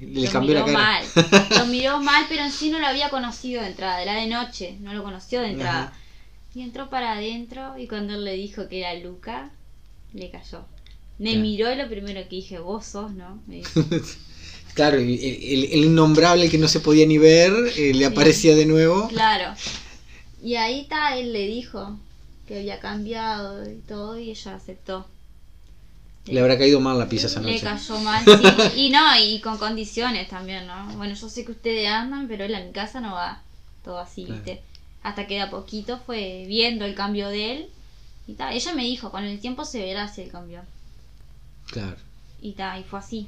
le 0.00 0.30
lo 0.30 0.40
miró 0.40 0.66
mal. 0.66 1.04
lo 1.58 1.66
miró 1.66 2.00
mal, 2.00 2.26
pero 2.28 2.44
en 2.44 2.52
sí 2.52 2.70
no 2.70 2.78
lo 2.78 2.86
había 2.86 3.10
conocido 3.10 3.62
de 3.62 3.68
entrada, 3.68 4.02
era 4.02 4.14
de 4.14 4.26
noche, 4.26 4.76
no 4.80 4.92
lo 4.92 5.02
conoció 5.02 5.40
de 5.40 5.50
entrada. 5.50 5.92
Y 6.54 6.62
entró 6.62 6.88
para 6.88 7.12
adentro 7.12 7.76
y 7.78 7.86
cuando 7.86 8.14
él 8.14 8.24
le 8.24 8.34
dijo 8.34 8.68
que 8.68 8.80
era 8.80 8.94
Luca, 8.94 9.50
le 10.12 10.30
cayó. 10.30 10.64
Me 11.18 11.36
miró 11.36 11.72
y 11.72 11.76
lo 11.76 11.88
primero 11.88 12.22
que 12.28 12.36
dije, 12.36 12.58
vos 12.58 12.86
sos, 12.86 13.12
¿no? 13.12 13.42
Me 13.46 13.56
dijo. 13.56 13.80
Claro, 14.74 14.98
el, 14.98 15.08
el, 15.08 15.84
innombrable 15.86 16.50
que 16.50 16.58
no 16.58 16.68
se 16.68 16.80
podía 16.80 17.06
ni 17.06 17.16
ver 17.16 17.50
eh, 17.78 17.94
le 17.94 18.04
aparecía 18.04 18.54
de 18.54 18.66
nuevo. 18.66 19.08
Claro. 19.08 19.56
Y 20.46 20.54
ahí 20.54 20.82
está, 20.82 21.16
él 21.16 21.32
le 21.32 21.48
dijo 21.48 21.98
que 22.46 22.58
había 22.60 22.78
cambiado 22.78 23.68
y 23.68 23.78
todo 23.78 24.16
y 24.16 24.30
ella 24.30 24.54
aceptó. 24.54 25.04
Le 26.24 26.38
habrá 26.38 26.56
caído 26.56 26.78
mal 26.78 27.00
la 27.00 27.08
pizza 27.08 27.26
esa 27.26 27.40
noche. 27.40 27.54
Le 27.54 27.60
cayó 27.62 27.98
mal, 27.98 28.24
sí. 28.24 28.76
Y 28.76 28.90
no, 28.90 29.00
y 29.20 29.40
con 29.40 29.58
condiciones 29.58 30.28
también, 30.28 30.68
¿no? 30.68 30.86
Bueno, 30.98 31.16
yo 31.16 31.28
sé 31.28 31.44
que 31.44 31.50
ustedes 31.50 31.88
andan, 31.88 32.28
pero 32.28 32.44
él 32.44 32.54
en 32.54 32.68
mi 32.68 32.72
casa 32.72 33.00
no 33.00 33.14
va 33.14 33.42
todo 33.84 33.98
así, 33.98 34.24
¿viste? 34.24 34.62
Hasta 35.02 35.26
que 35.26 35.34
de 35.34 35.40
a 35.40 35.50
poquito 35.50 35.98
fue 35.98 36.44
viendo 36.46 36.84
el 36.84 36.94
cambio 36.94 37.28
de 37.28 37.52
él. 37.52 37.68
Y 38.28 38.34
ta, 38.34 38.52
ella 38.52 38.72
me 38.72 38.84
dijo, 38.84 39.10
con 39.10 39.24
el 39.24 39.40
tiempo 39.40 39.64
se 39.64 39.80
verá 39.80 40.06
si 40.06 40.20
el 40.20 40.30
cambio. 40.30 40.60
Claro. 41.72 41.96
Y 42.40 42.52
ta, 42.52 42.78
y 42.78 42.84
fue 42.84 43.00
así. 43.00 43.26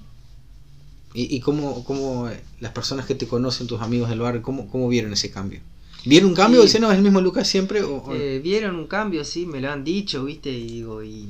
¿Y, 1.14 1.34
y 1.34 1.40
cómo, 1.40 1.82
cómo, 1.82 2.30
las 2.60 2.70
personas 2.70 3.06
que 3.06 3.16
te 3.16 3.26
conocen, 3.26 3.66
tus 3.66 3.80
amigos 3.82 4.08
del 4.08 4.20
barrio, 4.20 4.40
cómo, 4.40 4.68
cómo 4.68 4.86
vieron 4.86 5.12
ese 5.12 5.32
cambio? 5.32 5.60
¿Vieron 6.04 6.30
un 6.30 6.36
cambio? 6.36 6.62
¿Dicen, 6.62 6.82
no, 6.82 6.90
es 6.90 6.96
el 6.96 7.02
mismo 7.02 7.20
Lucas 7.20 7.48
siempre? 7.48 7.82
O, 7.82 8.14
eh, 8.14 8.40
vieron 8.42 8.76
un 8.76 8.86
cambio, 8.86 9.24
sí, 9.24 9.46
me 9.46 9.60
lo 9.60 9.70
han 9.70 9.84
dicho, 9.84 10.24
¿viste? 10.24 10.50
Y 10.50 10.66
digo, 10.66 11.02
y 11.02 11.28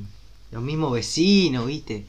los 0.51 0.63
mismos 0.63 0.93
vecinos, 0.93 1.65
¿viste? 1.67 2.05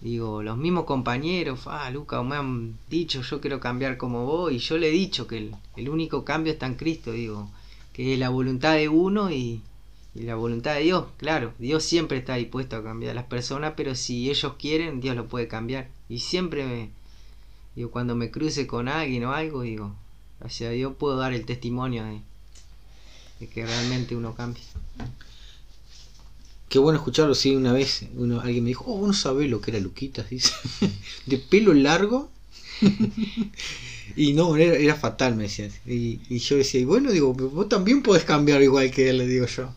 Digo, 0.00 0.42
los 0.42 0.56
mismos 0.56 0.84
compañeros, 0.84 1.60
ah, 1.66 1.90
Lucas, 1.90 2.24
me 2.24 2.36
han 2.36 2.78
dicho, 2.88 3.20
yo 3.22 3.40
quiero 3.40 3.60
cambiar 3.60 3.98
como 3.98 4.24
vos, 4.24 4.52
y 4.52 4.58
yo 4.58 4.78
le 4.78 4.88
he 4.88 4.92
dicho 4.92 5.26
que 5.26 5.36
el, 5.38 5.54
el 5.76 5.88
único 5.90 6.24
cambio 6.24 6.52
está 6.52 6.66
en 6.66 6.76
Cristo, 6.76 7.12
digo, 7.12 7.50
que 7.92 8.14
es 8.14 8.18
la 8.18 8.30
voluntad 8.30 8.74
de 8.76 8.88
uno 8.88 9.30
y, 9.30 9.60
y 10.14 10.22
la 10.22 10.36
voluntad 10.36 10.74
de 10.74 10.82
Dios, 10.82 11.04
claro, 11.18 11.52
Dios 11.58 11.84
siempre 11.84 12.18
está 12.18 12.36
dispuesto 12.36 12.76
a 12.76 12.82
cambiar 12.82 13.12
a 13.12 13.14
las 13.14 13.24
personas, 13.24 13.74
pero 13.76 13.94
si 13.94 14.30
ellos 14.30 14.54
quieren, 14.58 15.00
Dios 15.00 15.16
lo 15.16 15.26
puede 15.28 15.48
cambiar. 15.48 15.88
Y 16.08 16.20
siempre 16.20 16.64
me, 16.64 16.90
Digo, 17.74 17.90
cuando 17.90 18.16
me 18.16 18.30
cruce 18.30 18.66
con 18.66 18.88
alguien 18.88 19.24
o 19.24 19.32
algo, 19.32 19.62
digo, 19.62 19.94
hacia 20.40 20.70
Dios 20.70 20.94
puedo 20.98 21.16
dar 21.16 21.32
el 21.32 21.44
testimonio 21.44 22.04
de, 22.04 23.46
que 23.48 23.64
realmente 23.64 24.16
uno 24.16 24.34
cambia. 24.34 24.62
Qué 26.68 26.78
bueno 26.78 26.98
escucharlo, 26.98 27.34
sí, 27.34 27.56
una 27.56 27.72
vez 27.72 28.04
uno, 28.14 28.40
alguien 28.40 28.64
me 28.64 28.68
dijo, 28.68 28.84
oh, 28.86 28.94
uno 28.94 29.12
sabe 29.12 29.48
lo 29.48 29.60
que 29.60 29.72
era 29.72 29.80
Luquitas, 29.80 30.30
dice, 30.30 30.52
de 31.26 31.38
pelo 31.38 31.74
largo. 31.74 32.30
y 34.16 34.32
no, 34.32 34.56
era, 34.56 34.94
fatal, 34.94 35.36
me 35.36 35.44
decía. 35.44 35.68
Y, 35.86 36.20
y, 36.28 36.38
yo 36.38 36.56
decía, 36.56 36.80
y 36.80 36.84
bueno, 36.84 37.10
digo, 37.10 37.34
vos 37.34 37.68
también 37.68 38.02
podés 38.02 38.24
cambiar 38.24 38.62
igual 38.62 38.90
que 38.90 39.10
él, 39.10 39.18
le 39.18 39.26
digo 39.26 39.46
yo. 39.46 39.74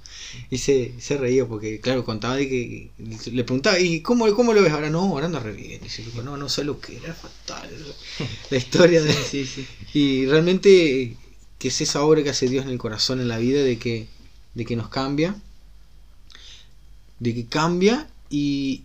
Y 0.50 0.58
se, 0.58 0.94
se 1.00 1.18
reía 1.18 1.46
porque, 1.46 1.80
claro, 1.80 2.04
contaba 2.04 2.36
de 2.36 2.50
que 2.50 2.92
le 3.32 3.44
preguntaba, 3.44 3.80
¿y 3.80 4.02
cómo, 4.02 4.34
cómo 4.36 4.54
lo 4.54 4.62
ves 4.62 4.72
ahora? 4.72 4.90
No, 4.90 5.02
ahora 5.02 5.28
anda 5.28 5.40
re 5.40 5.54
bien. 5.54 5.82
Y 5.84 6.22
no, 6.22 6.38
no 6.38 6.50
sé 6.50 6.64
lo 6.64 6.80
que 6.80 6.98
era 6.98 7.14
fatal. 7.14 7.70
La 8.50 8.58
historia 8.58 9.02
de. 9.02 9.14
sí, 9.14 9.46
sí. 9.46 9.66
Y 9.94 10.26
realmente, 10.26 11.18
que 11.60 11.68
es 11.68 11.82
esa 11.82 12.04
obra 12.04 12.24
que 12.24 12.30
hace 12.30 12.48
Dios 12.48 12.66
en 12.66 12.72
el 12.72 12.78
corazón, 12.78 13.20
en 13.20 13.28
la 13.28 13.38
vida, 13.38 13.64
de 13.64 13.78
que, 13.78 14.08
de 14.54 14.66
que 14.66 14.76
nos 14.76 14.90
cambia. 14.90 15.36
De 17.20 17.34
que 17.34 17.46
cambia 17.46 18.10
y, 18.30 18.84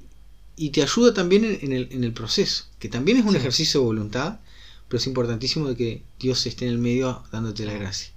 y 0.57 0.71
te 0.71 0.83
ayuda 0.83 1.15
también 1.15 1.59
en, 1.63 1.73
el, 1.73 1.89
en 1.93 2.05
el 2.05 2.13
proceso, 2.13 2.67
que 2.79 2.89
también 2.89 3.17
es 3.17 3.25
un 3.25 3.37
ejercicio 3.37 3.81
de 3.81 3.87
voluntad, 3.87 4.41
pero 4.89 4.99
es 4.99 5.07
importantísimo 5.07 5.69
de 5.69 5.77
que 5.77 6.03
Dios 6.19 6.45
esté 6.47 6.67
en 6.67 6.73
el 6.73 6.79
medio 6.79 7.23
dándote 7.31 7.65
la 7.65 7.75
gracia. 7.75 8.11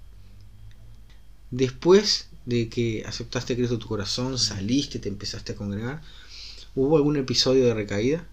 Después 1.51 2.27
de 2.45 2.69
que 2.69 3.03
aceptaste 3.05 3.53
a 3.53 3.55
Cristo 3.55 3.79
tu 3.79 3.88
corazón, 3.88 4.38
saliste, 4.39 5.00
te 5.00 5.10
empezaste 5.10 5.53
a 5.53 5.55
congregar, 5.55 6.01
¿hubo 6.75 6.98
algún 6.98 7.17
episodio 7.17 7.65
de 7.65 7.74
recaída, 7.75 8.27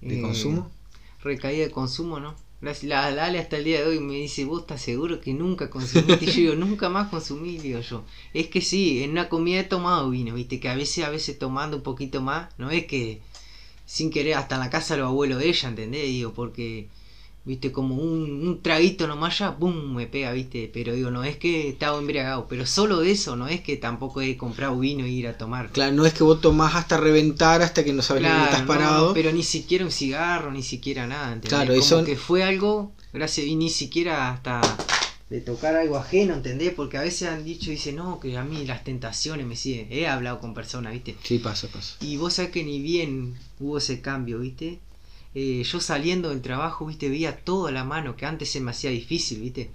de 0.00 0.16
Eh, 0.16 0.20
consumo? 0.20 0.70
Recaída 1.22 1.64
de 1.66 1.70
consumo, 1.72 2.20
¿no? 2.20 2.36
La, 2.60 2.74
la 2.82 3.10
la 3.10 3.26
Ale 3.26 3.38
hasta 3.38 3.56
el 3.58 3.64
día 3.64 3.80
de 3.82 3.88
hoy 3.88 4.00
me 4.00 4.14
dice, 4.14 4.44
vos 4.44 4.62
estás 4.62 4.80
seguro 4.82 5.20
que 5.20 5.34
nunca 5.34 5.70
consumiste. 5.70 6.24
Y 6.26 6.28
yo 6.28 6.40
digo, 6.42 6.54
nunca 6.56 6.88
más 6.88 7.08
consumí, 7.10 7.58
digo 7.58 7.80
yo. 7.80 8.04
Es 8.32 8.48
que 8.48 8.60
sí, 8.60 9.02
en 9.02 9.10
una 9.12 9.28
comida 9.28 9.60
he 9.60 9.64
tomado 9.64 10.10
vino, 10.10 10.34
viste, 10.34 10.60
que 10.60 10.68
a 10.68 10.74
veces, 10.76 11.04
a 11.04 11.10
veces 11.10 11.38
tomando 11.38 11.76
un 11.78 11.82
poquito 11.82 12.22
más, 12.22 12.48
no 12.58 12.70
es 12.70 12.86
que 12.86 13.20
sin 13.86 14.10
querer 14.10 14.34
hasta 14.36 14.56
en 14.56 14.62
la 14.62 14.70
casa 14.70 14.94
de 14.94 15.00
los 15.02 15.08
abuelos 15.10 15.40
de 15.40 15.48
ella, 15.50 15.68
¿entendés? 15.70 16.04
Digo, 16.08 16.34
porque, 16.34 16.88
viste, 17.44 17.70
como 17.72 17.96
un, 17.96 18.46
un 18.46 18.62
traguito 18.62 19.06
nomás 19.06 19.38
ya, 19.38 19.56
¡pum! 19.56 19.94
me 19.94 20.06
pega, 20.06 20.32
viste. 20.32 20.70
Pero 20.72 20.94
digo, 20.94 21.10
no 21.10 21.24
es 21.24 21.36
que 21.36 21.68
estaba 21.68 21.98
embriagado, 21.98 22.46
pero 22.48 22.64
solo 22.66 23.00
de 23.00 23.10
eso, 23.10 23.36
no 23.36 23.48
es 23.48 23.60
que 23.60 23.76
tampoco 23.76 24.20
he 24.22 24.36
comprado 24.36 24.78
vino 24.78 25.04
e 25.04 25.10
ir 25.10 25.26
a 25.28 25.36
tomar. 25.36 25.70
Claro, 25.70 25.92
no 25.92 26.06
es 26.06 26.14
que 26.14 26.24
vos 26.24 26.40
tomás 26.40 26.74
hasta 26.74 26.96
reventar, 26.96 27.62
hasta 27.62 27.84
que 27.84 27.92
no 27.92 28.02
sabes 28.02 28.22
dónde 28.22 28.44
estás 28.44 28.60
no, 28.62 28.66
parado. 28.66 29.14
pero 29.14 29.30
ni 29.32 29.42
siquiera 29.42 29.84
un 29.84 29.90
cigarro, 29.90 30.50
ni 30.52 30.62
siquiera 30.62 31.06
nada, 31.06 31.26
¿entendés? 31.34 31.50
Claro, 31.50 31.72
Como 31.74 31.80
eso- 31.84 32.04
que 32.04 32.16
fue 32.16 32.42
algo, 32.42 32.92
gracias, 33.12 33.46
y 33.46 33.56
ni 33.56 33.68
siquiera 33.70 34.30
hasta 34.30 34.60
de 35.30 35.40
tocar 35.40 35.74
algo 35.74 35.96
ajeno, 35.96 36.34
¿entendés? 36.34 36.72
Porque 36.74 36.96
a 36.96 37.02
veces 37.02 37.28
han 37.28 37.44
dicho, 37.44 37.70
dice, 37.70 37.92
no, 37.92 38.20
que 38.20 38.36
a 38.36 38.44
mí 38.44 38.64
las 38.66 38.84
tentaciones 38.84 39.46
me 39.46 39.56
siguen. 39.56 39.88
He 39.90 40.06
hablado 40.06 40.38
con 40.38 40.54
personas, 40.54 40.92
¿viste? 40.92 41.16
Sí, 41.22 41.38
pasa, 41.38 41.66
pasa. 41.68 41.96
Y 42.00 42.16
vos 42.18 42.34
sabés 42.34 42.52
que 42.52 42.62
ni 42.62 42.80
bien 42.80 43.34
hubo 43.58 43.78
ese 43.78 44.00
cambio, 44.00 44.38
¿viste? 44.40 44.78
Eh, 45.34 45.62
yo 45.64 45.80
saliendo 45.80 46.28
del 46.30 46.42
trabajo, 46.42 46.86
¿viste? 46.86 47.08
Veía 47.08 47.36
todo 47.44 47.66
a 47.66 47.72
la 47.72 47.84
mano, 47.84 48.16
que 48.16 48.26
antes 48.26 48.50
se 48.50 48.60
me 48.60 48.70
hacía 48.70 48.90
difícil, 48.90 49.40
¿viste? 49.40 49.70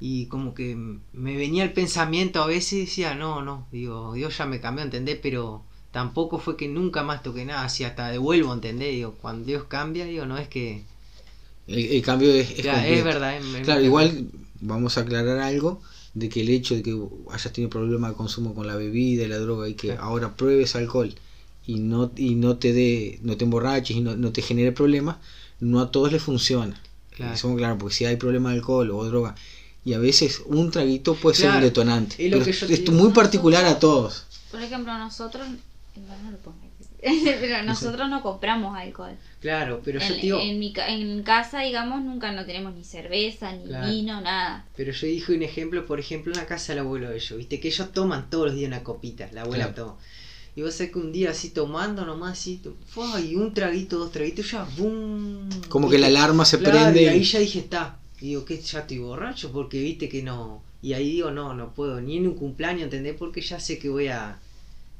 Y 0.00 0.26
como 0.26 0.54
que 0.54 0.76
me 1.12 1.36
venía 1.36 1.64
el 1.64 1.72
pensamiento 1.72 2.42
a 2.42 2.46
veces 2.46 2.72
y 2.74 2.80
decía, 2.80 3.14
no, 3.14 3.42
no, 3.42 3.66
digo, 3.72 4.12
Dios 4.14 4.36
ya 4.38 4.46
me 4.46 4.60
cambió, 4.60 4.84
¿entendés? 4.84 5.18
Pero 5.22 5.62
tampoco 5.92 6.38
fue 6.38 6.56
que 6.56 6.68
nunca 6.68 7.02
más 7.02 7.22
toqué 7.22 7.44
nada, 7.44 7.64
así 7.64 7.84
hasta 7.84 8.08
devuelvo, 8.10 8.52
¿entendés? 8.52 8.92
Digo, 8.92 9.14
cuando 9.20 9.46
Dios 9.46 9.64
cambia, 9.64 10.04
digo, 10.04 10.26
no 10.26 10.38
es 10.38 10.48
que... 10.48 10.82
El, 11.66 11.78
el 11.86 12.02
cambio 12.02 12.30
es, 12.32 12.50
es 12.50 12.60
Claro, 12.60 12.78
es 12.78 12.84
completo. 12.86 13.04
verdad. 13.04 13.36
es- 13.36 13.44
es- 13.54 13.60
Claro, 13.64 13.82
igual 13.82 14.28
vamos 14.60 14.98
a 14.98 15.02
aclarar 15.02 15.38
algo 15.38 15.80
de 16.14 16.28
que 16.28 16.40
el 16.40 16.48
hecho 16.50 16.74
de 16.74 16.82
que 16.82 16.96
hayas 17.30 17.52
tenido 17.52 17.70
problema 17.70 18.08
de 18.08 18.14
consumo 18.14 18.54
con 18.54 18.66
la 18.66 18.76
bebida 18.76 19.24
y 19.24 19.28
la 19.28 19.38
droga 19.38 19.68
y 19.68 19.74
que 19.74 19.88
Claro. 19.88 20.02
ahora 20.02 20.36
pruebes 20.36 20.74
alcohol 20.76 21.14
y 21.68 21.78
no 21.78 22.10
y 22.16 22.34
no 22.34 22.56
te 22.56 22.72
dé 22.72 23.18
no 23.22 23.36
te 23.36 23.44
emborraches 23.44 23.96
y 23.96 24.00
no, 24.00 24.16
no 24.16 24.32
te 24.32 24.42
genere 24.42 24.72
problemas, 24.72 25.18
no 25.60 25.78
a 25.80 25.90
todos 25.92 26.10
les 26.10 26.22
funciona. 26.22 26.80
Claro. 27.14 27.34
Eso 27.34 27.54
claro, 27.56 27.78
porque 27.78 27.94
si 27.94 28.04
hay 28.06 28.16
problema 28.16 28.50
de 28.50 28.56
alcohol 28.56 28.90
o 28.90 29.04
droga 29.04 29.34
y 29.84 29.92
a 29.92 29.98
veces 29.98 30.42
un 30.46 30.70
traguito 30.70 31.14
puede 31.14 31.36
ser 31.36 31.46
un 31.46 31.52
Claro, 31.52 31.66
detonante. 31.66 32.16
pero 32.18 32.44
yo 32.44 32.50
es 32.50 32.68
digo. 32.84 32.92
muy 32.92 33.10
particular 33.12 33.64
a 33.64 33.78
todos. 33.78 34.24
Por 34.50 34.60
ejemplo, 34.62 34.96
nosotros. 34.98 35.46
No 35.96 36.30
lo 36.30 36.36
pongo 36.38 36.56
aquí. 36.58 36.68
Pero 37.40 37.62
nosotros 37.64 38.08
no 38.08 38.22
compramos 38.22 38.76
alcohol. 38.76 39.16
Claro, 39.40 39.80
pero 39.84 40.00
yo 40.00 40.14
En, 40.14 40.20
digo, 40.20 40.40
en 40.40 40.58
mi, 40.58 40.72
en 40.88 41.22
casa, 41.22 41.60
digamos, 41.60 42.02
nunca 42.02 42.32
no 42.32 42.44
tenemos 42.44 42.74
ni 42.74 42.82
cerveza, 42.84 43.52
ni 43.52 43.64
Claro. 43.66 43.86
vino, 43.88 44.20
nada. 44.20 44.64
pero 44.76 44.90
yo 44.92 45.06
dije 45.06 45.32
un 45.32 45.42
ejemplo, 45.42 45.86
por 45.86 46.00
ejemplo, 46.00 46.32
en 46.32 46.38
la 46.38 46.46
casa 46.46 46.72
del 46.72 46.80
abuelo 46.80 47.08
de 47.10 47.16
ellos, 47.16 47.36
¿viste? 47.38 47.60
Que 47.60 47.68
ellos 47.68 47.92
toman 47.92 48.30
todos 48.30 48.46
los 48.46 48.54
días 48.56 48.68
una 48.68 48.82
copita, 48.82 49.28
la 49.32 49.42
abuela 49.42 49.66
Claro. 49.72 49.76
toma. 49.92 49.96
Y 50.58 50.62
vos 50.62 50.74
sabés 50.74 50.90
que 50.92 50.98
un 50.98 51.12
día 51.12 51.30
así 51.30 51.50
tomando 51.50 52.04
nomás 52.04 52.32
así, 52.32 52.60
y 53.24 53.36
un 53.36 53.54
traguito, 53.54 53.96
dos 53.96 54.10
traguitos, 54.10 54.50
ya, 54.50 54.64
¡boom! 54.76 55.48
Como 55.68 55.88
que 55.88 55.98
la 55.98 56.08
¿Viste? 56.08 56.18
alarma 56.18 56.44
se 56.44 56.58
Claro, 56.58 56.72
prende 56.90 57.02
Y 57.04 57.06
ahí 57.06 57.22
ya 57.22 57.38
dije, 57.38 57.60
está. 57.60 58.00
Y 58.20 58.30
digo, 58.30 58.44
que 58.44 58.60
ya 58.60 58.80
estoy 58.80 58.98
borracho 58.98 59.52
porque 59.52 59.80
viste 59.80 60.08
que 60.08 60.20
no. 60.24 60.64
Y 60.82 60.94
ahí 60.94 61.12
digo, 61.12 61.30
no, 61.30 61.54
no 61.54 61.72
puedo, 61.74 62.00
ni 62.00 62.16
en 62.16 62.26
un 62.26 62.34
cumpleaños, 62.34 62.82
¿entendés? 62.82 63.14
Porque 63.16 63.40
ya 63.40 63.60
sé 63.60 63.78
que 63.78 63.88
voy 63.88 64.08
a. 64.08 64.40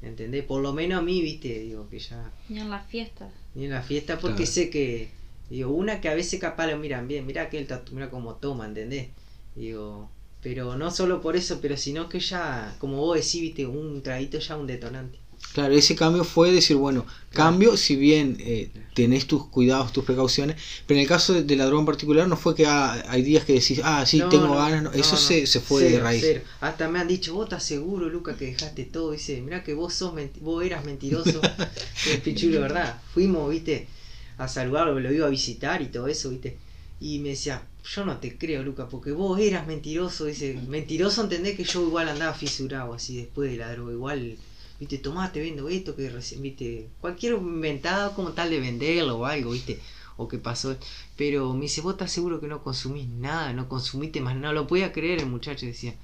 ¿Entendés? 0.00 0.44
Por 0.44 0.62
lo 0.62 0.72
menos 0.72 1.00
a 1.00 1.02
mí, 1.02 1.20
viste, 1.22 1.58
digo, 1.58 1.88
que 1.88 1.98
ya. 1.98 2.30
Ni 2.48 2.60
en 2.60 2.70
las 2.70 2.86
fiestas. 2.86 3.28
Ni 3.56 3.64
en 3.64 3.72
la 3.72 3.82
fiesta, 3.82 4.16
porque 4.20 4.44
Claro. 4.44 4.52
sé 4.52 4.70
que. 4.70 5.08
Digo, 5.50 5.72
una 5.72 6.00
que 6.00 6.08
a 6.08 6.14
veces 6.14 6.38
capaz 6.38 6.68
lo 6.68 6.78
miran 6.78 7.08
bien, 7.08 7.26
mira 7.26 7.50
que 7.50 7.56
él 7.56 7.64
está- 7.64 7.82
mira 7.90 8.10
cómo 8.10 8.36
toma, 8.36 8.64
¿entendés? 8.66 9.08
Digo, 9.56 10.08
pero 10.40 10.76
no 10.76 10.92
solo 10.92 11.20
por 11.20 11.34
eso, 11.34 11.58
pero 11.60 11.76
sino 11.76 12.08
que 12.08 12.20
ya, 12.20 12.76
como 12.78 12.98
vos 12.98 13.16
decís, 13.16 13.40
viste, 13.40 13.66
un 13.66 14.02
traguito 14.04 14.38
ya 14.38 14.56
un 14.56 14.68
detonante. 14.68 15.18
Claro, 15.54 15.74
ese 15.74 15.96
cambio 15.96 16.24
fue 16.24 16.52
decir, 16.52 16.76
bueno, 16.76 17.04
cambio, 17.32 17.76
si 17.76 17.96
bien 17.96 18.36
eh, 18.40 18.70
tenés 18.94 19.26
tus 19.26 19.46
cuidados, 19.46 19.92
tus 19.92 20.04
precauciones, 20.04 20.56
pero 20.86 20.98
en 20.98 21.02
el 21.02 21.08
caso 21.08 21.34
de, 21.34 21.56
la 21.56 21.64
droga 21.66 21.80
en 21.80 21.86
particular 21.86 22.28
no 22.28 22.36
fue 22.36 22.54
que 22.54 22.66
ah, 22.66 23.04
hay 23.08 23.22
días 23.22 23.44
que 23.44 23.54
decís, 23.54 23.80
ah, 23.82 24.04
sí, 24.06 24.18
No, 24.18 24.28
tengo 24.28 24.46
no, 24.48 24.56
ganas, 24.56 24.82
no, 24.82 24.92
eso. 24.92 25.16
Se, 25.16 25.46
se 25.46 25.60
fue 25.60 25.84
de 25.84 26.00
raíz. 26.00 26.22
cero. 26.24 26.42
Hasta 26.60 26.88
me 26.88 27.00
han 27.00 27.08
dicho, 27.08 27.34
vos 27.34 27.44
estás 27.46 27.64
seguro, 27.64 28.08
Luca, 28.08 28.36
que 28.36 28.46
dejaste 28.46 28.84
todo. 28.84 29.12
Dice, 29.12 29.40
mira 29.40 29.64
que 29.64 29.74
vos 29.74 29.94
sos 29.94 30.14
menti- 30.14 30.40
vos 30.40 30.64
eras 30.64 30.84
mentiroso. 30.84 31.40
es 32.10 32.20
pichulo, 32.20 32.60
¿verdad? 32.60 33.00
Fuimos, 33.12 33.50
viste, 33.50 33.88
a 34.36 34.46
saludarlo, 34.48 35.00
lo 35.00 35.12
iba 35.12 35.26
a 35.26 35.30
visitar 35.30 35.82
y 35.82 35.86
todo 35.86 36.06
eso, 36.08 36.30
viste. 36.30 36.56
Y 37.00 37.20
me 37.20 37.30
decía, 37.30 37.62
yo 37.94 38.04
no 38.04 38.18
te 38.18 38.36
creo, 38.36 38.62
Luca, 38.62 38.88
porque 38.88 39.12
vos 39.12 39.40
eras 39.40 39.66
mentiroso. 39.66 40.26
Dice, 40.26 40.58
mentiroso 40.68 41.22
entendés 41.22 41.56
que 41.56 41.64
yo 41.64 41.82
igual 41.86 42.08
andaba 42.08 42.34
fisurado 42.34 42.94
así 42.94 43.16
después 43.16 43.50
de 43.50 43.56
la 43.56 43.72
droga. 43.72 43.92
Igual, 43.92 44.36
viste, 44.80 44.98
tomaste, 44.98 45.40
vendo 45.40 45.68
esto, 45.68 45.94
que 45.96 46.08
recién, 46.10 46.42
viste, 46.42 46.86
cualquier 47.00 47.34
inventado 47.34 48.14
como 48.14 48.30
tal 48.30 48.50
de 48.50 48.60
venderlo 48.60 49.18
o 49.18 49.26
algo, 49.26 49.50
viste. 49.52 49.78
O 50.16 50.26
que 50.26 50.38
pasó. 50.38 50.76
Pero 51.16 51.52
me 51.54 51.62
dice, 51.62 51.80
vos 51.80 51.92
estás 51.94 52.10
seguro 52.10 52.40
que 52.40 52.48
no 52.48 52.62
consumís 52.62 53.06
nada, 53.08 53.52
no 53.52 53.68
consumiste 53.68 54.20
más. 54.20 54.34
No 54.36 54.52
lo 54.52 54.66
podía 54.66 54.92
creer 54.92 55.20
el 55.20 55.26
muchacho, 55.26 55.64
decía. 55.66 55.94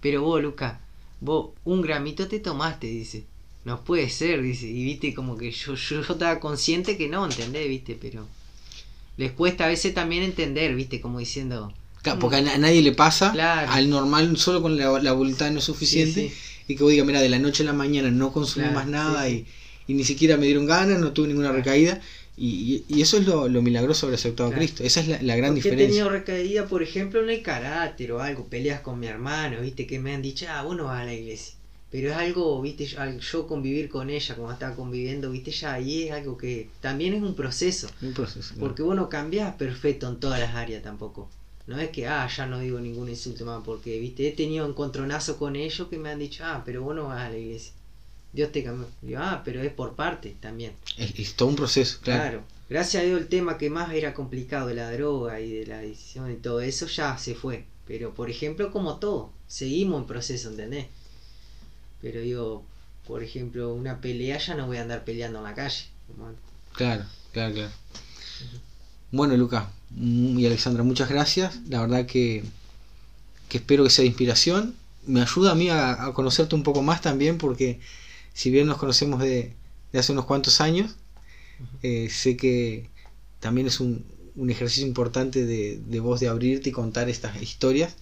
Pero 0.00 0.22
vos, 0.22 0.42
Luca, 0.42 0.80
vos 1.20 1.50
un 1.64 1.82
gramito 1.82 2.28
te 2.28 2.38
tomaste, 2.40 2.86
dice. 2.86 3.24
No 3.64 3.82
puede 3.84 4.08
ser, 4.08 4.40
dice. 4.42 4.66
Y 4.68 4.84
viste, 4.84 5.12
como 5.12 5.36
que 5.36 5.50
yo, 5.50 5.74
yo, 5.74 6.00
yo 6.02 6.12
estaba 6.14 6.40
consciente 6.40 6.96
que 6.96 7.08
no, 7.08 7.26
¿entendés? 7.26 7.68
Viste, 7.68 7.98
pero 8.00 8.26
les 9.16 9.32
cuesta 9.32 9.64
a 9.64 9.68
veces 9.68 9.92
también 9.94 10.22
entender, 10.22 10.74
viste, 10.74 11.00
como 11.00 11.18
diciendo. 11.18 11.72
Porque 12.20 12.36
a, 12.36 12.40
na- 12.40 12.54
a 12.54 12.58
nadie 12.58 12.80
le 12.80 12.92
pasa, 12.92 13.32
Claro. 13.32 13.70
al 13.70 13.90
normal 13.90 14.36
solo 14.38 14.62
con 14.62 14.78
la, 14.78 14.98
la 15.00 15.12
voluntad 15.12 15.50
no 15.50 15.58
es 15.58 15.64
suficiente, 15.64 16.30
Sí, 16.30 16.34
y 16.68 16.76
que 16.76 16.82
vos 16.84 16.92
digas, 16.92 17.06
mira, 17.06 17.20
de 17.20 17.28
la 17.30 17.38
noche 17.40 17.62
a 17.64 17.66
la 17.66 17.72
mañana 17.72 18.10
no 18.10 18.32
consumí 18.32 18.64
Claro, 18.66 18.78
más 18.78 18.86
nada 18.86 19.26
sí, 19.26 19.46
Y, 19.88 19.92
y 19.92 19.94
ni 19.96 20.04
siquiera 20.04 20.36
me 20.36 20.46
dieron 20.46 20.66
ganas, 20.66 21.00
no 21.00 21.12
tuve 21.12 21.28
ninguna 21.28 21.48
Claro. 21.48 21.64
recaída, 21.64 22.00
y, 22.36 22.84
eso 23.02 23.16
es 23.18 23.26
lo, 23.26 23.48
lo 23.48 23.62
milagroso 23.62 24.06
de 24.06 24.10
haber 24.10 24.18
aceptado 24.20 24.50
a 24.50 24.52
Claro. 24.52 24.60
Cristo, 24.60 24.84
esa 24.84 25.00
es 25.00 25.08
la, 25.08 25.20
la 25.22 25.36
gran 25.36 25.54
Porque 25.54 25.68
he 25.68 25.72
diferencia. 25.72 25.88
tenido 25.88 26.10
recaída, 26.10 26.66
por 26.68 26.82
ejemplo, 26.82 27.22
en 27.22 27.30
el 27.30 27.42
carácter 27.42 28.12
o 28.12 28.20
algo, 28.20 28.48
peleas 28.48 28.80
con 28.80 29.00
mi 29.00 29.06
hermano, 29.08 29.60
viste, 29.62 29.86
que 29.86 29.98
me 29.98 30.14
han 30.14 30.22
dicho, 30.22 30.46
ah, 30.48 30.62
vos 30.62 30.76
no 30.76 30.84
vas 30.84 31.02
a 31.02 31.04
la 31.06 31.14
iglesia. 31.14 31.54
Pero 31.90 32.10
es 32.10 32.16
algo, 32.16 32.60
viste, 32.62 32.84
yo, 32.86 33.00
al 33.00 33.18
yo 33.20 33.46
convivir 33.46 33.88
con 33.88 34.10
ella, 34.10 34.36
como 34.36 34.52
estaba 34.52 34.76
conviviendo, 34.76 35.30
viste, 35.30 35.50
ya 35.52 35.72
ahí 35.74 36.04
es 36.04 36.12
algo 36.12 36.36
que 36.36 36.68
también 36.80 37.14
es 37.14 37.22
un 37.22 37.34
proceso. 37.34 37.88
Un 38.02 38.12
proceso, 38.12 38.54
claro. 38.54 38.60
Porque 38.60 38.82
vos 38.82 38.94
no 38.94 39.08
cambiás 39.08 39.54
perfecto 39.56 40.06
en 40.08 40.20
todas 40.20 40.38
las 40.38 40.54
áreas 40.54 40.82
tampoco. 40.82 41.30
No 41.68 41.78
es 41.78 41.90
que, 41.90 42.08
ah, 42.08 42.26
ya 42.34 42.46
no 42.46 42.60
digo 42.60 42.80
ningún 42.80 43.10
insulto 43.10 43.44
más, 43.44 43.62
porque, 43.62 44.00
viste, 44.00 44.26
he 44.26 44.32
tenido 44.32 44.66
encontronazo 44.66 45.36
con 45.36 45.54
ellos 45.54 45.86
que 45.88 45.98
me 45.98 46.08
han 46.08 46.18
dicho, 46.18 46.42
ah, 46.44 46.62
pero 46.64 46.82
vos 46.82 46.96
no 46.96 47.08
vas 47.08 47.20
a 47.20 47.28
la 47.28 47.36
iglesia. 47.36 47.72
Dios 48.32 48.50
te 48.52 48.64
cambió. 48.64 48.88
Digo, 49.02 49.20
ah, 49.22 49.42
pero 49.44 49.62
es 49.62 49.70
por 49.70 49.94
parte 49.94 50.34
también. 50.40 50.72
es, 50.96 51.18
es 51.18 51.34
todo 51.34 51.50
un 51.50 51.56
proceso, 51.56 51.98
claro. 52.02 52.22
Claro. 52.22 52.44
Gracias 52.70 53.02
a 53.02 53.06
Dios 53.06 53.20
el 53.20 53.28
tema 53.28 53.58
que 53.58 53.68
más 53.68 53.92
era 53.92 54.14
complicado 54.14 54.68
de 54.68 54.74
la 54.74 54.90
droga 54.90 55.40
y 55.40 55.52
de 55.52 55.66
la 55.66 55.78
adicción 55.80 56.32
y 56.32 56.36
todo 56.36 56.62
eso 56.62 56.86
ya 56.86 57.18
se 57.18 57.34
fue. 57.34 57.66
Pero 57.86 58.14
por 58.14 58.30
ejemplo, 58.30 58.72
como 58.72 58.98
todo, 58.98 59.30
seguimos 59.46 60.00
en 60.00 60.06
proceso, 60.06 60.48
¿entendés? 60.48 60.86
Pero 62.00 62.20
digo, 62.20 62.64
por 63.06 63.22
ejemplo, 63.22 63.74
una 63.74 64.00
pelea 64.00 64.38
ya 64.38 64.54
no 64.54 64.66
voy 64.66 64.78
a 64.78 64.82
andar 64.82 65.04
peleando 65.04 65.38
en 65.38 65.44
la 65.44 65.54
calle. 65.54 65.84
Claro, 66.72 67.04
claro, 67.32 67.54
claro. 67.54 67.70
Bueno, 69.10 69.36
Luca 69.36 69.70
mm, 69.90 70.38
y 70.38 70.46
Alexandra, 70.46 70.82
muchas 70.82 71.08
gracias. 71.08 71.60
La 71.68 71.80
verdad 71.80 72.06
que, 72.06 72.44
que 73.48 73.58
espero 73.58 73.84
que 73.84 73.90
sea 73.90 74.02
de 74.02 74.08
inspiración. 74.08 74.74
Me 75.06 75.22
ayuda 75.22 75.52
a 75.52 75.54
mí 75.54 75.70
a, 75.70 76.04
a 76.06 76.12
conocerte 76.12 76.54
un 76.54 76.62
poco 76.62 76.82
más 76.82 77.00
también, 77.00 77.38
porque 77.38 77.80
si 78.34 78.50
bien 78.50 78.66
nos 78.66 78.78
conocemos 78.78 79.20
de, 79.20 79.54
de 79.92 79.98
hace 79.98 80.12
unos 80.12 80.26
cuantos 80.26 80.60
años, 80.60 80.96
eh, 81.82 82.08
sé 82.10 82.36
que 82.36 82.90
también 83.40 83.66
es 83.68 83.80
un, 83.80 84.04
un 84.36 84.50
ejercicio 84.50 84.86
importante 84.86 85.46
de, 85.46 85.78
de 85.86 86.00
vos 86.00 86.20
de 86.20 86.28
abrirte 86.28 86.70
y 86.70 86.72
contar 86.72 87.08
estas 87.10 87.40
historias, 87.42 87.96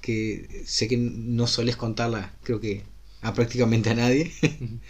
que 0.00 0.62
sé 0.66 0.88
que 0.88 0.96
no 0.96 1.46
solés 1.46 1.76
contarla, 1.76 2.32
creo 2.42 2.60
que 2.60 2.84
a 3.22 3.34
prácticamente 3.34 3.90
a 3.90 3.94
nadie. 3.94 4.32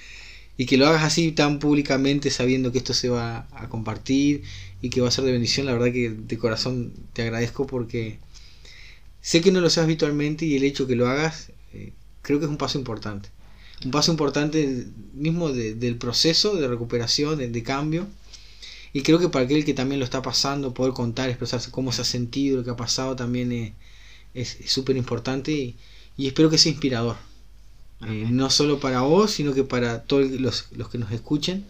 y 0.61 0.67
que 0.67 0.77
lo 0.79 0.87
hagas 0.89 1.05
así 1.05 1.33
tan 1.33 1.59
públicamente 1.65 2.31
sabiendo 2.31 2.71
que 2.73 2.79
esto 2.83 2.95
se 2.95 3.09
va 3.17 3.47
a 3.63 3.69
compartir 3.75 4.43
y 4.83 4.91
que 4.91 5.01
va 5.03 5.09
a 5.09 5.11
ser 5.17 5.25
de 5.25 5.33
bendición, 5.33 5.67
la 5.67 5.73
verdad 5.77 5.93
que 5.93 6.11
de 6.11 6.39
corazón 6.39 6.93
te 7.15 7.23
agradezco 7.23 7.67
porque 7.67 8.19
sé 9.21 9.41
que 9.41 9.53
no 9.53 9.61
lo 9.61 9.71
seas 9.71 9.85
habitualmente 9.85 10.45
y 10.47 10.57
el 10.57 10.65
hecho 10.65 10.87
que 10.87 10.97
lo 10.97 11.09
hagas 11.09 11.51
eh, 11.73 11.93
creo 12.23 12.39
que 12.39 12.45
es 12.47 12.51
un 12.51 12.57
paso 12.57 12.79
importante. 12.79 13.29
un 13.85 13.91
paso 13.93 14.11
importante 14.13 14.87
mismo 15.15 15.53
de- 15.53 15.75
del 15.75 15.97
proceso 15.97 16.55
de 16.57 16.69
recuperación, 16.69 17.39
de, 17.39 17.49
de 17.49 17.63
cambio. 17.63 18.07
Y 18.93 19.03
creo 19.03 19.19
que 19.21 19.29
para 19.31 19.45
aquel 19.47 19.65
que 19.65 19.75
también 19.75 20.01
lo 20.01 20.05
está 20.05 20.23
pasando, 20.23 20.75
poder 20.75 20.93
contar, 20.95 21.29
expresarse 21.31 21.71
cómo 21.73 21.93
se 21.93 22.03
ha 22.03 22.05
sentido, 22.05 22.59
lo 22.59 22.65
que 22.65 22.71
ha 22.71 22.77
pasado, 22.77 23.17
también 23.17 23.75
es 24.35 24.59
súper 24.67 24.97
importante 24.97 25.77
y 26.17 26.27
espero 26.29 26.51
que 26.51 26.59
sea 26.59 26.73
inspirador. 26.73 27.17
Eh, 28.07 28.29
no 28.31 28.49
solo 28.49 28.81
para 28.81 29.03
vos, 29.03 29.31
sino 29.31 29.53
que 29.53 29.63
para 29.65 30.03
todos 30.05 30.31
los, 30.31 30.67
los 30.73 30.89
que 30.89 30.99
nos 30.99 31.13
escuchen, 31.13 31.67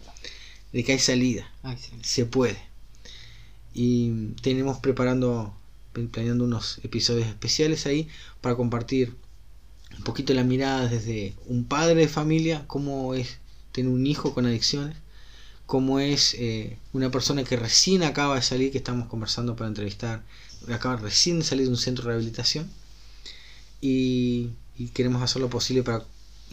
de 0.71 0.83
que 0.83 0.93
hay 0.93 0.99
salida, 0.99 1.51
Ay, 1.63 1.77
sí. 1.77 1.91
se 2.01 2.25
puede. 2.25 2.57
Y 3.73 4.31
tenemos 4.41 4.79
preparando, 4.79 5.53
planeando 6.11 6.45
unos 6.45 6.79
episodios 6.83 7.27
especiales 7.27 7.85
ahí 7.85 8.07
para 8.39 8.55
compartir 8.55 9.13
un 9.97 10.03
poquito 10.03 10.33
la 10.33 10.43
mirada 10.43 10.87
desde 10.87 11.35
un 11.47 11.65
padre 11.65 11.95
de 11.95 12.07
familia, 12.07 12.63
cómo 12.67 13.13
es 13.13 13.37
tener 13.73 13.91
un 13.91 14.07
hijo 14.07 14.33
con 14.33 14.45
adicciones, 14.45 14.95
cómo 15.65 15.99
es 15.99 16.33
eh, 16.39 16.77
una 16.93 17.11
persona 17.11 17.43
que 17.43 17.57
recién 17.57 18.03
acaba 18.03 18.35
de 18.35 18.41
salir, 18.41 18.71
que 18.71 18.77
estamos 18.77 19.07
conversando 19.07 19.55
para 19.55 19.67
entrevistar, 19.67 20.23
acaba 20.69 20.95
recién 20.95 21.39
de 21.39 21.45
salir 21.45 21.65
de 21.65 21.71
un 21.71 21.77
centro 21.77 22.03
de 22.05 22.09
rehabilitación 22.11 22.69
y, 23.81 24.49
y 24.77 24.87
queremos 24.89 25.21
hacer 25.21 25.41
lo 25.41 25.49
posible 25.49 25.83
para 25.83 26.05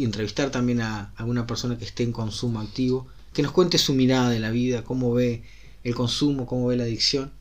entrevistar 0.04 0.50
también 0.50 0.80
a 0.80 1.12
alguna 1.16 1.46
persona 1.46 1.78
que 1.78 1.84
esté 1.84 2.02
en 2.02 2.12
consumo 2.12 2.60
activo, 2.60 3.06
que 3.32 3.42
nos 3.42 3.52
cuente 3.52 3.78
su 3.78 3.94
mirada 3.94 4.30
de 4.30 4.40
la 4.40 4.50
vida, 4.50 4.84
cómo 4.84 5.12
ve 5.12 5.42
el 5.84 5.94
consumo, 5.94 6.46
cómo 6.46 6.66
ve 6.66 6.76
la 6.76 6.84
adicción 6.84 7.32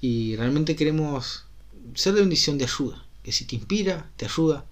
y 0.00 0.36
realmente 0.36 0.76
queremos 0.76 1.44
ser 1.94 2.14
de 2.14 2.20
bendición 2.20 2.58
de 2.58 2.64
ayuda, 2.64 3.04
que 3.22 3.32
si 3.32 3.44
te 3.44 3.56
inspira, 3.56 4.10
te 4.16 4.26
ayuda, 4.26 4.64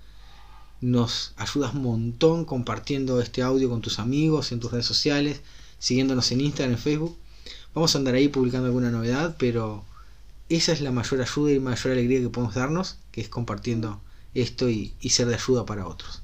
nos 0.80 1.32
ayudas 1.36 1.74
un 1.74 1.82
montón 1.82 2.44
compartiendo 2.44 3.20
este 3.20 3.42
audio 3.42 3.70
con 3.70 3.80
tus 3.80 3.98
amigos 3.98 4.52
en 4.52 4.60
tus 4.60 4.70
redes 4.70 4.86
sociales, 4.86 5.40
siguiéndonos 5.78 6.30
en 6.32 6.42
Instagram, 6.42 6.74
en 6.74 6.78
Facebook. 6.78 7.16
Vamos 7.74 7.94
a 7.94 7.98
andar 7.98 8.14
ahí 8.14 8.28
publicando 8.28 8.66
alguna 8.66 8.90
novedad, 8.90 9.36
pero 9.38 9.84
esa 10.48 10.72
es 10.72 10.80
la 10.80 10.92
mayor 10.92 11.22
ayuda 11.22 11.52
y 11.52 11.60
mayor 11.60 11.92
alegría 11.92 12.20
que 12.20 12.28
podemos 12.28 12.54
darnos, 12.54 12.98
que 13.10 13.22
es 13.22 13.28
compartiendo 13.28 14.00
esto 14.34 14.68
y, 14.68 14.94
y 15.00 15.10
ser 15.10 15.26
de 15.28 15.36
ayuda 15.36 15.64
para 15.64 15.86
otros. 15.86 16.23